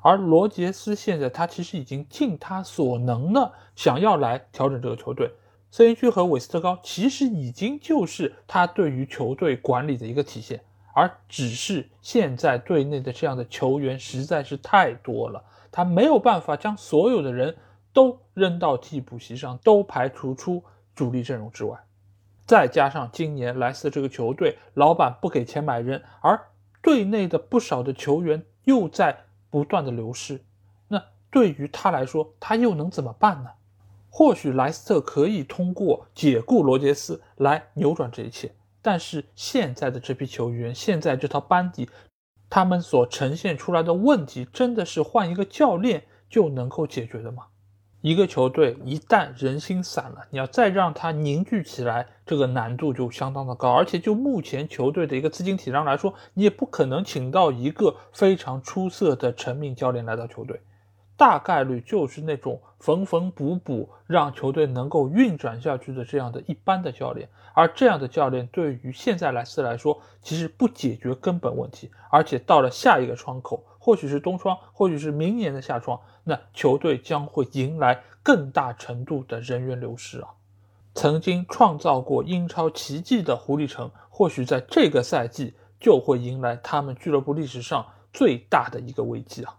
[0.01, 5.29] 而罗杰斯现在他其实已经尽他所能的想要来调整这个球队。
[5.73, 10.63] 瑟林区和韦斯特高其实已经就是他对于球队管理的一个体现，
[10.93, 17.57] 而只是现在队内的这样的球员实在是太多了，他没有办法将所有的人
[17.91, 20.63] 都扔到替补席上，都排除出
[20.95, 21.79] 主力阵容之外。
[22.45, 26.39] 再加上今年莱斯这个球队老板不给钱买人，而
[26.83, 30.39] 队内的不少的球员又在不断的流失，
[30.89, 33.49] 那对于他来说，他又能怎么办呢？
[34.15, 38.53] 或许莱斯特可以通过解雇罗杰斯来扭转这一切，
[38.83, 41.89] 但是现在的这批球员，现在这套班底，
[42.51, 47.45] 他们所呈现出来的问题，真的是换一个教练就能够解决的吗？
[48.03, 53.73] 一个球队一旦人心散了，你要再让它凝聚起来，这个难度就相当的高。
[53.73, 60.61] 而且就目前球队的一个资金体量来说，你也不可能请到一个非常出色的成名教练来到球队，
[61.17, 67.29] 大概率就是那种缝缝补补，让球队能够运转下去的这样的一般的教练。
[67.55, 73.65] 而这样的教练对于现在莱斯来说，其实不解决根本问题，而且到了下一个窗口。
[73.79, 80.29] 或许是冬窗，或许是明年的夏窗，那球队将会迎来更大程度的人员流失啊！
[80.95, 89.57] 曾经创造过英超奇迹的狐狸城，或许在这个赛季就会迎来他们俱乐部历史上最大的一个危机啊！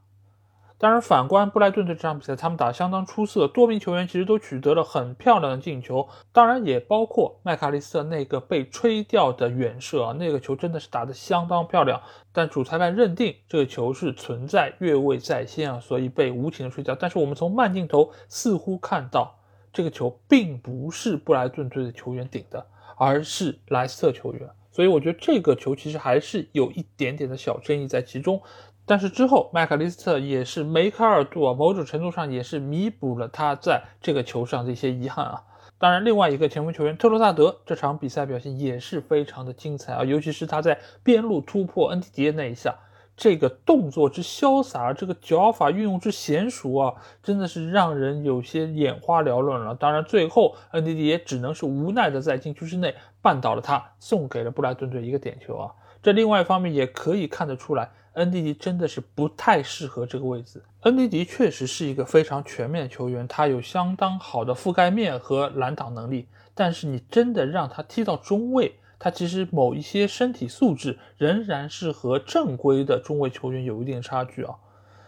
[0.84, 6.06] 当然，反观布莱顿队这场比赛，他们打得相当出色，多名球员其实都取得了很漂亮的进球。
[6.34, 12.02] 当然，也包括麦卡利斯特那个被吹掉的远射啊，那个球真的是打得相当漂亮。
[12.34, 16.94] 但主裁判认定这个球是存在越位在先啊，所以被无情的吹掉。
[16.94, 19.34] 但是我们从慢镜头似乎看到，
[19.72, 24.50] 这个球并不是布莱顿队的球员顶的，而是莱斯特球员。
[24.70, 28.42] 所以我觉得这个球其实还是有一点点的小争议在其中。
[28.86, 35.44] 但是之后，麦克利斯特也是梅开二度啊，某种程度上也是弥补了他在这个球上的一些遗憾啊。
[35.78, 42.76] 当然，另外一个前锋球员特罗萨德这场比赛表现也是非常的精彩啊，尤其是他在边路突破恩迪迪那一下，
[43.16, 49.76] 这个动作之潇洒，这个脚法运用之娴熟啊，真的是让人有些眼花缭乱了。
[49.76, 55.72] 当然，最后恩迪迪也只能是无奈的在禁区之内绊倒了他，送给了布莱顿队一个点球啊。
[56.02, 57.90] 这另外一方面也可以看得出来。
[58.14, 60.62] 恩迪迪真的是不太适合这个位置。
[60.82, 66.28] 恩迪迪确实是一个非常全面的球员，他有相当好的覆盖面和拦挡能力。
[66.54, 74.54] 但是你真的让他踢到中卫，他其实某一些身体素质仍然是和正规的中卫球员有一定差距啊。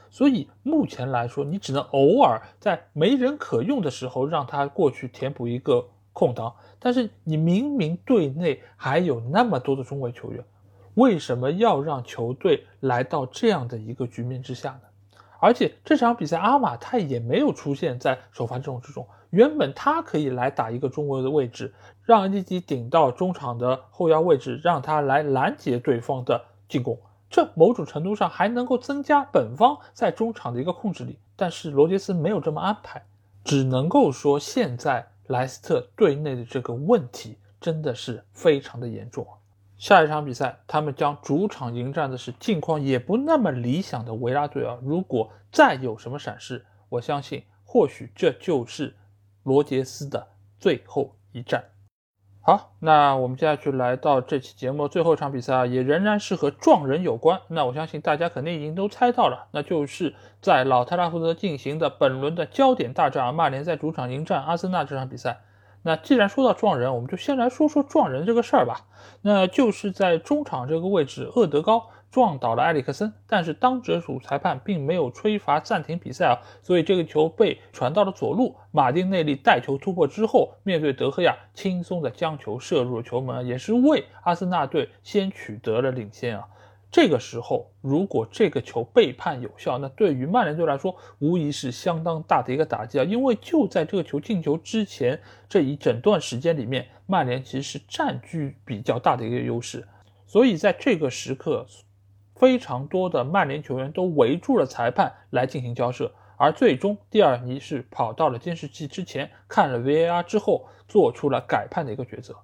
[0.10, 6.52] 所以目前来说，你只能偶尔在没人可用的时候让他过去填补一个空当。
[6.80, 10.44] 但是你明明队内还有那么多的中卫球员。
[10.95, 14.81] 为什么要让球队来到这样的一个局面之下呢？
[15.39, 19.05] 而且这场比赛阿马泰也没有出现在首发阵容之中。
[19.30, 21.73] 原本他可以来打一个中卫的位置，
[22.03, 26.97] 让恩迪迪顶到中场的后腰位置，让他来拦截对方的进攻。
[27.30, 31.19] 这某种程度上还能够增加本方在中场的一个控制力。
[31.35, 33.03] 但是罗杰斯没有这么安排，
[33.43, 39.27] 只能够说现在莱斯特队内的这个问题真的是非常的严重。
[39.77, 44.77] 下一场比赛，他们将主场迎战的是近况也不那么理想的维拉队啊！
[44.81, 48.95] 如果再有什么闪失，我相信或许这就是
[49.43, 50.27] 罗杰斯的
[50.57, 51.65] 最后一战。
[52.41, 57.41] 好，那我们接下去来到这期节目最后一场比赛啊，也仍然是和撞人有关。
[57.47, 65.41] 那我相信大家肯定已经都猜到了，那就是在老特拉福德进行的本轮的焦点大战啊，曼联在主场迎战阿森纳这场比赛。
[65.88, 68.88] 那既然说到撞人，我们就先来说说撞人这个事儿吧。
[69.22, 86.48] 那就是在中场这个位置，厄德高撞倒了埃里克森，但是当值主裁判并没有吹罚暂停比赛啊，所以这个球被传到了左路，马丁内利带球突破之后，面对德赫亚，轻松的将球射入了球门，也是为阿森纳队先取得了领先啊。
[86.91, 93.03] 这个时候，如果这个球被判有效，那对于曼联队来说，无疑是相当大的一个打击啊！
[93.03, 99.86] 因为就在这个球进球之前这一整段时间里面，曼联其实是占据比较大的一个优势，
[100.26, 101.66] 所以在这个时刻，
[102.36, 112.38] 非常多的曼联球员都围住了裁判来进行交涉，而最终蒂尔尼是跑到了监视器之前，看了 VAR 之后，做出了改判的一个抉择。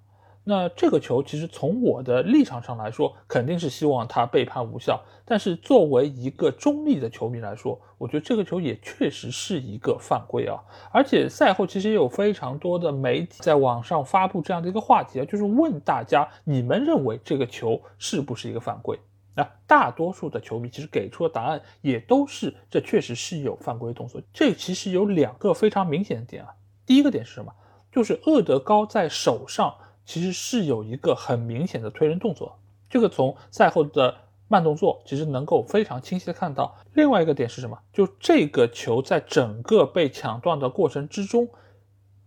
[0.43, 4.99] 那这个球其实从我的立场上来说，肯定是希望他被判无效。
[5.23, 10.59] 但是作为一个中立的球迷来说，我觉得这个球也确实是一个犯规啊。
[10.91, 18.99] 而且赛后其实也有非常多的媒体在网上发布这样的一个话题啊，就是问大家你们认为这个球是不是一个犯规？
[19.35, 24.19] 那大多数的球迷其实给出的答案也都是这确实是有犯规动作。
[24.34, 26.49] 这其实有两个非常明显的点啊。
[26.84, 27.53] 第一个点是什么？
[27.91, 29.72] 就是厄德高在手上。
[30.11, 32.59] 其实是有一个很明显的推人动作，
[32.89, 34.13] 这个从赛后的
[34.49, 36.75] 慢动作其实能够非常清晰的看到。
[36.95, 37.79] 另外一个点是什么？
[37.93, 41.47] 就这个球在整个被抢断的过程之中，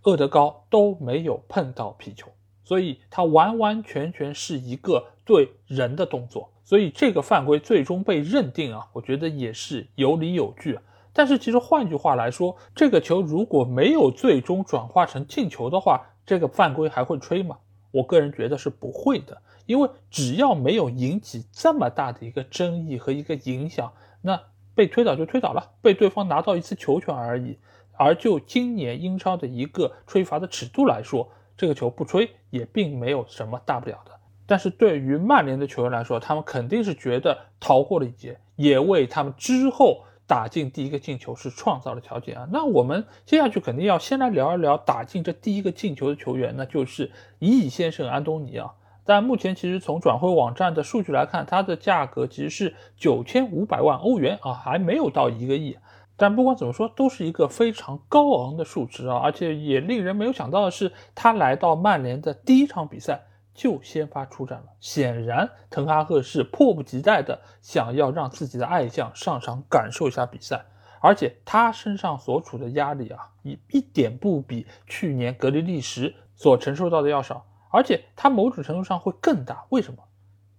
[0.04, 2.28] 厄德高都没有碰到皮球，
[2.64, 10.78] 所以他完完全全是一个对人的动作，所以这个犯规最终被认定啊，我觉得也是有理有据。
[11.12, 17.58] 但是其实换句话来说，这个球如果没有最终转化成进球的话，这个犯规还会吹吗？
[17.94, 23.92] 我个人觉得是不会的，因为只要没有引起这么大的一个争议和一个影响，
[24.22, 24.40] 那
[24.74, 27.56] 被推倒就推倒了，被对方拿到一次球权而已。
[27.92, 34.10] 而就今年英超的一个吹罚的尺度来说，这个球不吹也并没有什么大不了的。
[34.44, 42.48] 但是对于曼联的球员来说，他们肯定是觉得逃过了一劫，也为他们之后打进第一个进球是创造了条件啊。
[42.50, 48.72] 那我们接下去肯定要先来聊一聊打进这第一个进球的球员，那就是一亿先生安东尼啊。
[49.04, 55.76] 但目前其实从转会网站的数据来看，它的价格其实是九千五百万欧元啊，还没有到一个亿。
[56.16, 59.18] 但不管怎么说，都是一个非常高昂的数值啊！
[59.18, 63.20] 而且也令人没有想到的是，他来到曼联的第一场比赛
[63.54, 64.66] 就先发出战了。
[64.80, 70.64] 显然，滕哈赫是迫不及待的想要让自己的爱将上场感受一下比赛，
[71.00, 79.64] 而且他身上所处的压力啊，一一点不比去年格里利什所承受到的要少，而且他某种程度上会更大。
[79.70, 80.02] 为什么？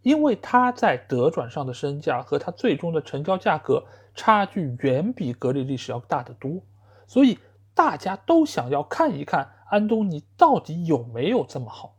[0.02, 3.84] 因为他在德转上的身价和他最终的成交价格。
[4.18, 6.62] 差距远比格里利什要大得多，
[7.06, 7.38] 所以
[7.74, 11.95] 大家都想要看一看安东尼到底有没有这么好。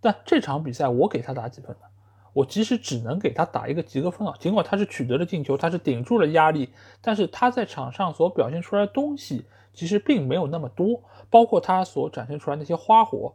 [0.00, 1.86] 但这场比赛我给他打几分呢？
[2.32, 4.34] 我其实只能给他打一个及格分啊。
[4.38, 6.70] 尽管他是取得了进球，他是顶住了压力，
[7.00, 13.34] 但是他在场上所表现出来的东西其实并没有那么多，包括他所展现出来那些花火，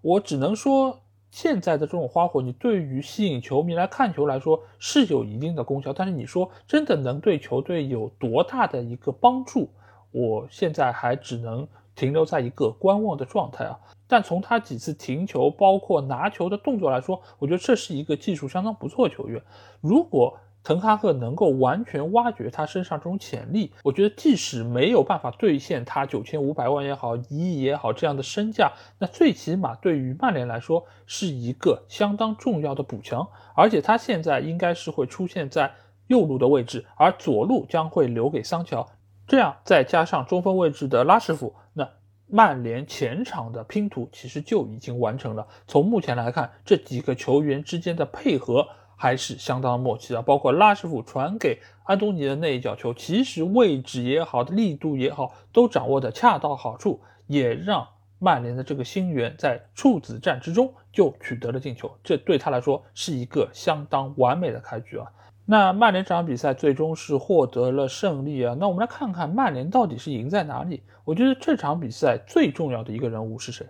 [0.00, 1.00] 我只能说。
[1.28, 9.68] 现在的这种花火，你对于吸引球迷来看球来说是有一定的功效，但是你说真的能对球队有多大的一个帮助？
[10.12, 13.78] 我现在还只能停留在一个观望的状态啊。
[14.08, 19.42] 但从他几次停球，包括拿球的动作来说，我觉得这是一个技术相当不错的球员。
[19.80, 33.28] 如果滕哈赫能够完全挖掘他身上这种潜力，我觉得即使没有办法兑现他九千五百万也好，一亿也好这样的身价，那最起码对于曼联来说是一个相当重要的补强。
[33.54, 35.72] 而且他现在应该是会出现在
[36.08, 38.88] 右路的位置，而左路将会留给桑乔。
[39.28, 41.88] 这样再加上中锋位置的拉什福，那
[42.28, 45.46] 曼联前场的拼图其实就已经完成了。
[45.66, 48.66] 从目前来看，这几个球员之间的配合。
[48.98, 57.86] 还是相当默契的，包括拉什福传给安东尼的那一脚球，其实位置也好，力度也好，都掌握的恰到好处，也让
[58.18, 65.06] 曼联的这个新援在处子战之中就取得了进球，这对他来说是一个相当完美的开局啊。
[65.48, 68.56] 那曼联这场比赛最终是获得了胜利啊。
[68.58, 70.82] 那我们来看看曼联到底是赢在哪里？
[71.04, 73.64] 我觉得这场比赛最重要的一个人物是谁？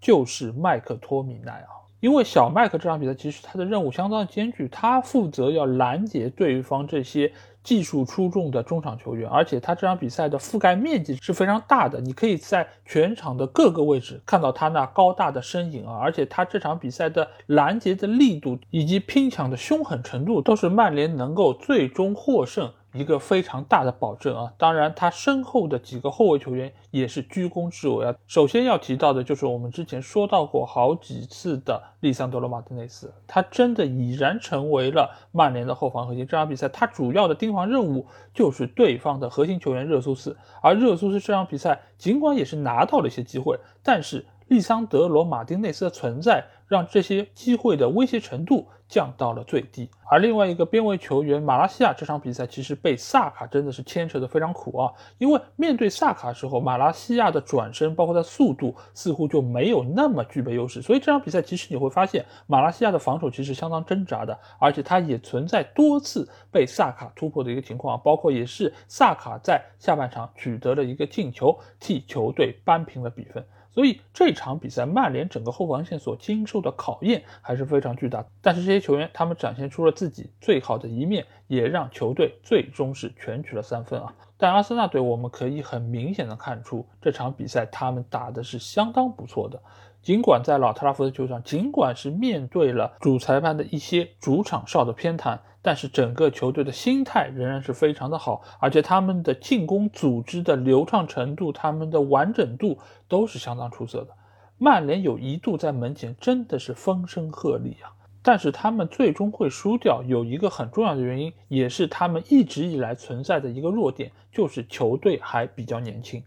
[0.00, 1.68] 就是麦克托米奈啊。
[2.00, 7.32] 因为小麦克这场比赛其实他的任务相当艰巨，他负责要拦截对方这些
[7.66, 22.72] 技术出众的中场球员，而且他这场比赛的覆盖面积是非常大的，你可以在全场的各个位置看到他那高大的身影啊，而且他这场比赛的拦截的力度以及拼抢的凶狠程度，都是曼联能够最终获胜。
[22.98, 24.52] 一个非常大的保证啊！
[24.56, 28.14] 当然，他身后的几个后卫球员也是居功至伟啊。
[28.26, 36.26] 首先要提到的就是我们之前说到过好几次的利桑德罗马丁内斯，他真的已然成为了曼联的后防核心。
[36.26, 48.66] 这场比赛他主要的盯防任务就是对方的核心球员热苏斯，而热苏斯这场比赛尽管也是拿到了一些机会，但是利桑德罗马丁内斯的存在让这些机会的威胁程度。
[48.88, 73.44] 降到了最低，而另外一个边卫球员马拉西亚这场比赛其实被萨卡真的是牵扯的非常苦啊，因为面对萨卡时候，马拉西亚的转身包括他速度似乎就没有那么具备优势，所以这场比赛其实你会发现马拉西亚的防守其实相当挣扎的，而且他也存在多次被萨卡突破的一个情况，包括也是萨卡在下半场取得了一个进球，替球队扳平了比分。
[73.76, 78.24] 所以这场比赛，曼联整个后防线所经受的考验还是非常巨大。
[78.40, 84.14] 但是这些球员，他们展现出了自己最好的一面，也让球队最终是全取了三分啊。
[84.38, 89.60] 但阿森纳队，我们可以很明显的看出，这场比赛他们打的是相当不错的。
[90.00, 95.38] 尽管在老特拉福德球场，尽管是面对了主裁判的一些主场哨的偏袒。
[95.66, 102.78] 但是整个球队的心态仍然是非常的好，而且他们的进攻组织的流畅程度、他们的完整度
[103.08, 104.10] 都是相当出色的。
[104.58, 107.90] 曼联有一度在门前真的是风声鹤唳啊，
[108.22, 116.22] 但是他们最终会输掉，有一个很重要的原因，也是他们一直以来存在的一个弱点，就是球队还比较年轻。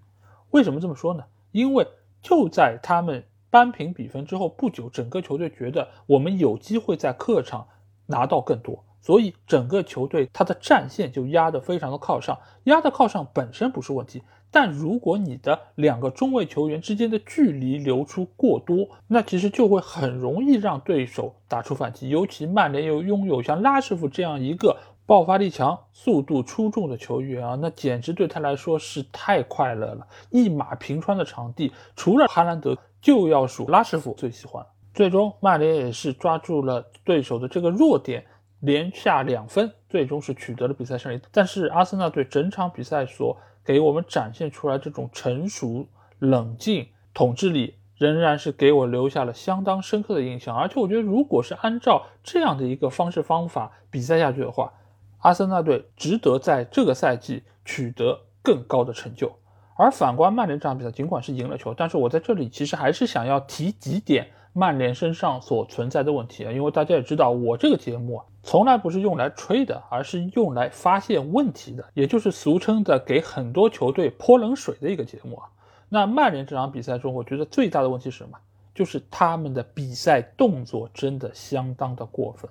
[0.52, 1.24] 为什么这么说呢？
[1.54, 1.88] 因为
[2.22, 7.66] 就在他们扳平比分之后不久，整个球队觉得我们有机会在客场
[8.06, 8.84] 拿到更多。
[9.02, 14.22] 所以整个球队他的战线就压得非常的靠上，压得靠上本身不是问题，
[14.52, 22.10] 但如果你的两个中卫球员之间的距离流出过多，那其实就会很容易让对手打出反击。
[22.10, 30.06] 尤其曼联又拥有像拉什福这样一个爆发力强、速度出众的球员啊，那简直对他来说是太快乐了。
[30.30, 34.64] 一马平川的场地，除了哈兰德，就要数拉什福最喜欢。
[34.94, 38.26] 最终，曼联也是抓住了对手的这个弱点，
[38.60, 41.20] 连下两分，最终是取得了比赛胜利。
[41.32, 45.88] 但是，阿森纳队整场比赛所给我们展现出来这种成熟、
[46.20, 47.76] 冷静、统治力。
[48.00, 54.72] 仍然是给我留下了相当深刻的印象，而且我觉得，如果是按照这样的一个方式方法比赛下去的话，
[55.18, 59.30] 阿森纳队值得在这个赛季取得更高的成就。
[59.76, 75.46] 而反观曼联这场比赛，尽管是赢了球，但是我在这里其实还是想要提几点曼联身上所存在的问题啊，因为大家也知道，我这个节目啊，从来不是用来吹的，而是用来发现问题的，也就是俗称的给很多球队泼冷水的一个节目啊。
[75.88, 78.36] 那曼联这场比赛中，我觉得最大的问题是什么？
[78.74, 82.50] 就是他们的比赛动作真的相当的过分。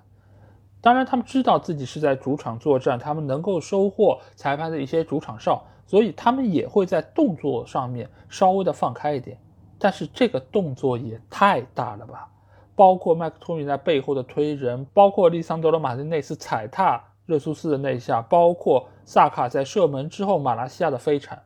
[0.81, 9.37] 当然，他们知道自己是在主场作战，他们能够收获裁判的一些主场哨，所以他们也会在动作上面稍微的放开一点。
[9.81, 12.29] 但是这个动作也太大了吧！
[12.79, 21.43] 包括麦克托米在背后的推人，包括利桑德罗马丁内斯踩踏热苏斯的那一下，包括萨卡在射门之后马来西亚的飞铲。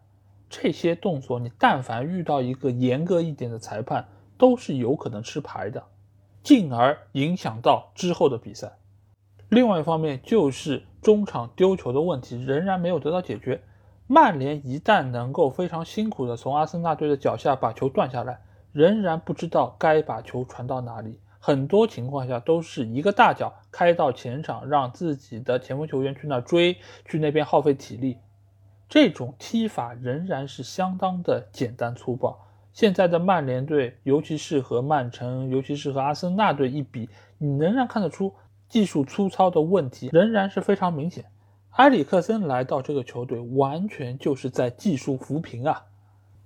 [0.50, 4.06] 这些动作，你但凡遇到一个严格一点的裁判，
[4.36, 5.82] 都是有可能吃牌的，
[6.42, 8.70] 进而影响到之后的比赛。
[9.48, 13.62] 另外一方面，就是中场丢球的问题仍然没有得到解决。
[14.06, 18.42] 曼联一旦能够非常辛苦的从阿森纳队的脚下把球断下来，
[18.72, 21.18] 仍然不知道该把球传到哪里。
[21.38, 28.18] 很多情况下都是一个大脚开到前场，让自己的前锋球员去那追，去那边耗费体力。
[28.88, 32.38] 这种踢法仍然是相当的简单粗暴。
[32.72, 37.08] 现在的曼联队，尤其是和曼城，尤其是和阿森纳队一比，
[37.38, 38.32] 你仍然看得出
[38.68, 41.24] 技术粗糙的问题仍然是非常明显。
[41.72, 45.84] 埃里克森来到这个球队，完全就是在技术扶贫啊。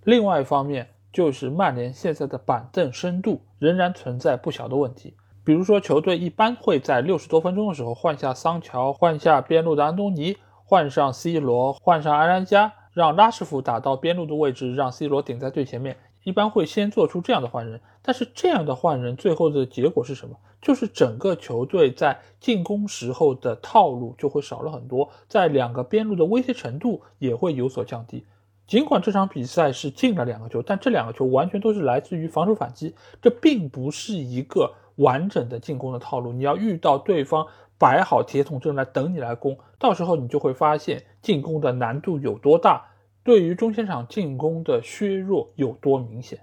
[0.04, 5.14] 另外一方面，就是曼联现在的板凳深度仍然存在不小的问题。
[5.42, 10.36] 比如说，球队一般会在六十多分钟的时候换下桑乔，换下边路的安东尼。
[10.62, 15.96] 换上 C 罗，换上安兰加，让拉什福打到边路的位置，让 C 罗顶在最前面。
[16.22, 20.36] 一般会先做出这样的换人，但是这样的换人最后的结果是什么？
[20.60, 28.26] 就是整个球队在进攻时候的套路就会少了很多，在两个边路的威胁程度也会有所降低。
[28.66, 36.32] 尽管这场比赛是进了两个球，但这两个球完全都是来自于防守反击，这并不是一个完整的进攻的套路。
[36.32, 37.46] 你要遇到对方。
[37.78, 42.86] 摆好铁桶阵来等你来攻，到时候你就会发现进攻的难度有多大，
[43.22, 46.40] 对于中前场进攻的削弱有多明显。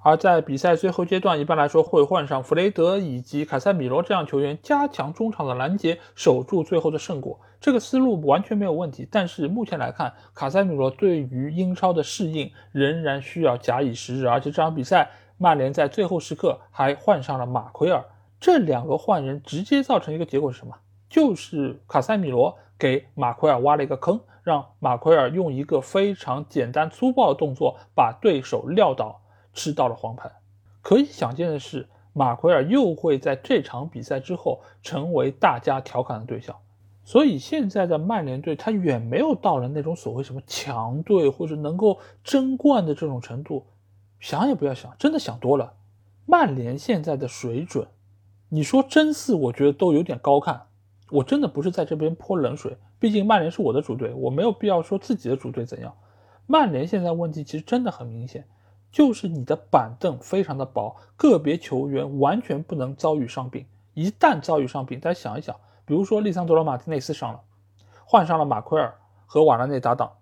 [0.00, 7.38] 而在比赛最后阶段，一般来说会换上弗雷德以及卡塞米罗这样球员，加强中场的拦截，守住最后的胜果。
[7.60, 9.06] 这个思路完全没有问题。
[9.10, 18.04] 但是目前来看，卡塞米罗对于英超的适应仍然需要假以时日，而且这场比赛曼联在最后时刻还换上了马奎尔。
[18.40, 20.74] 这两个换人直接造成一个结果是什么？
[21.08, 29.20] 就是卡塞米罗给马奎尔挖了一个坑，让马奎尔用一个非常简单粗暴的动作把对手撂倒，
[29.58, 30.30] 吃到了黄牌。
[30.80, 36.54] 可以想见的是，马奎尔又会在这场比赛之后成为大家调侃的对象。
[37.04, 43.66] 所以现在的曼联队，他远没有到了那种所谓什么强队或者能够争冠的这种程度。
[44.20, 45.74] 想也不要想，真的想多了。
[46.24, 47.88] 曼联现在的水准。
[48.50, 50.66] 你说真四，我觉得都有点高看。
[51.10, 55.94] 我真的不是在这边泼冷水，毕竟曼联是我的主队，我没有必要说自己的主队怎样。
[56.46, 58.46] 曼联现在问题其实真的很明显，
[58.90, 63.66] 就是你的板凳非常的薄，个别球员完全不能遭遇伤病。
[63.94, 65.54] 一旦遭遇伤病，大家想一想，
[65.84, 67.40] 比如说利桑德罗马丁内斯伤了，
[68.04, 68.94] 换上了马奎尔
[69.26, 70.12] 和瓦拉内搭档，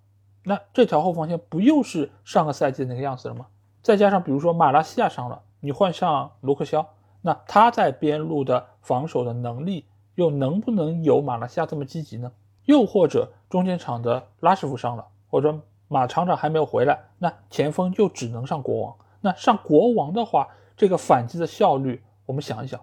[0.44, 3.46] 那这条后防线不又是上个赛季那个样子了吗？
[3.82, 6.88] 再加上比如说马拉西亚伤了，你换上卢克肖。
[7.22, 9.84] 那他在边路的防守的能力
[10.14, 12.30] 又能不能有马来西亚这么积极呢？
[12.66, 15.58] 又或者中间场的拉什福伤了，或者
[15.88, 18.96] 马厂长还没有回来，那前锋就只能上国王。
[19.20, 22.80] 那上国王的话，这个反击的效率，我们想一想，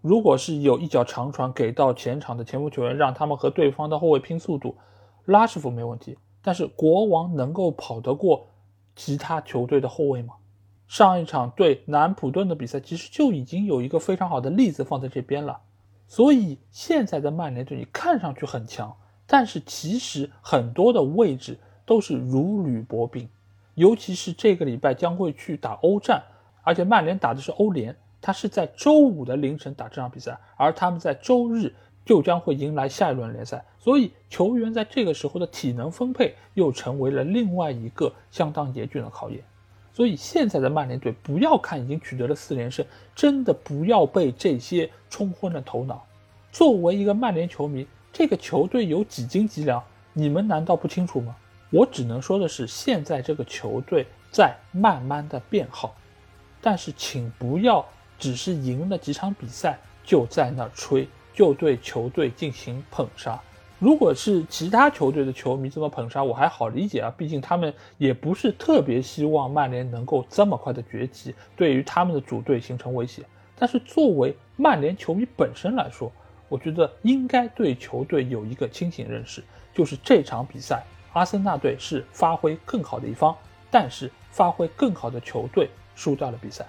[0.00, 4.76] 如果是有一脚长传给到前场的前锋球员，让他们和对方的后卫拼速度，
[5.24, 8.46] 拉什福没问题，但是国王能够跑得过
[8.94, 10.34] 其他球队的后卫吗？
[10.86, 15.60] 上一场对南普顿的比赛，其实就已经有一个非常好的例子放在这边了。
[16.08, 18.96] 所以现在的曼联队，你看上去很强，
[19.26, 21.60] 但是其实很多的位置
[21.90, 23.28] 都是如履薄冰。
[23.74, 26.22] 尤其是这个礼拜将会去打欧战，
[26.62, 39.42] 而且曼联打的是欧联，他是在周五的凌晨打这场比赛，而他们在周日就将会迎来下一轮联赛，所以球员在这个时候的体能分配又成为了另外一个相当严峻的考验。
[39.92, 42.86] 所以现在的曼联队，不要看已经取得了四连胜，
[43.16, 46.06] 真的不要被这些冲昏了头脑。
[46.52, 51.34] 作为一个曼联球迷，这个球队有几斤几两，你们难道不清楚吗？
[51.70, 55.94] 我只能说的是，现在这个球队在慢慢的变好，
[56.60, 57.86] 但是请不要
[58.18, 63.40] 只是赢了几场比赛就在那吹，就对球队进行捧杀。
[63.78, 73.22] 如果是其他球队的球迷这么捧杀，我还好理解啊，毕竟他们也不是特别希望曼联能够这么快的崛起，对于他们的主队形成威胁。
[73.56, 76.10] 但是作为曼联球迷本身来说，
[76.48, 79.42] 我觉得应该对球队有一个清醒认识，
[79.72, 83.36] 就是这场比赛阿森纳队是发挥更好的一方，
[83.70, 86.66] 但是发挥更好的球队输掉了比赛。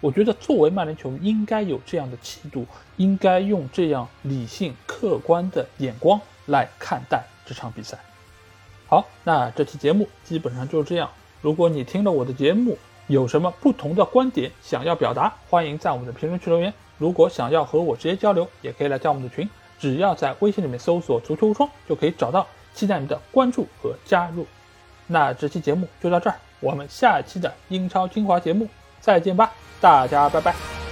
[0.00, 6.20] 我觉得作为曼联球迷应该有这样的气度，应该用这样理性客观的眼光。
[6.46, 7.96] 来看待这场比赛。
[8.86, 11.08] 好，那这期节目基本上就是这样。
[11.40, 12.76] 如果你听了我的节目，
[13.06, 16.70] 有什么不同的观点想要表达，欢迎在我们的评论区留言。
[16.98, 19.48] 如果想要和我直接交流，也可以来加我们的群，
[19.78, 22.46] 只要在微信里面搜索“足球无双”就可以找到。
[22.74, 24.46] 期待你的关注和加入。
[25.06, 28.68] 那这期节目就到这儿，我们下期的英超精华节目
[29.00, 30.83] 再见吧，大家拜拜。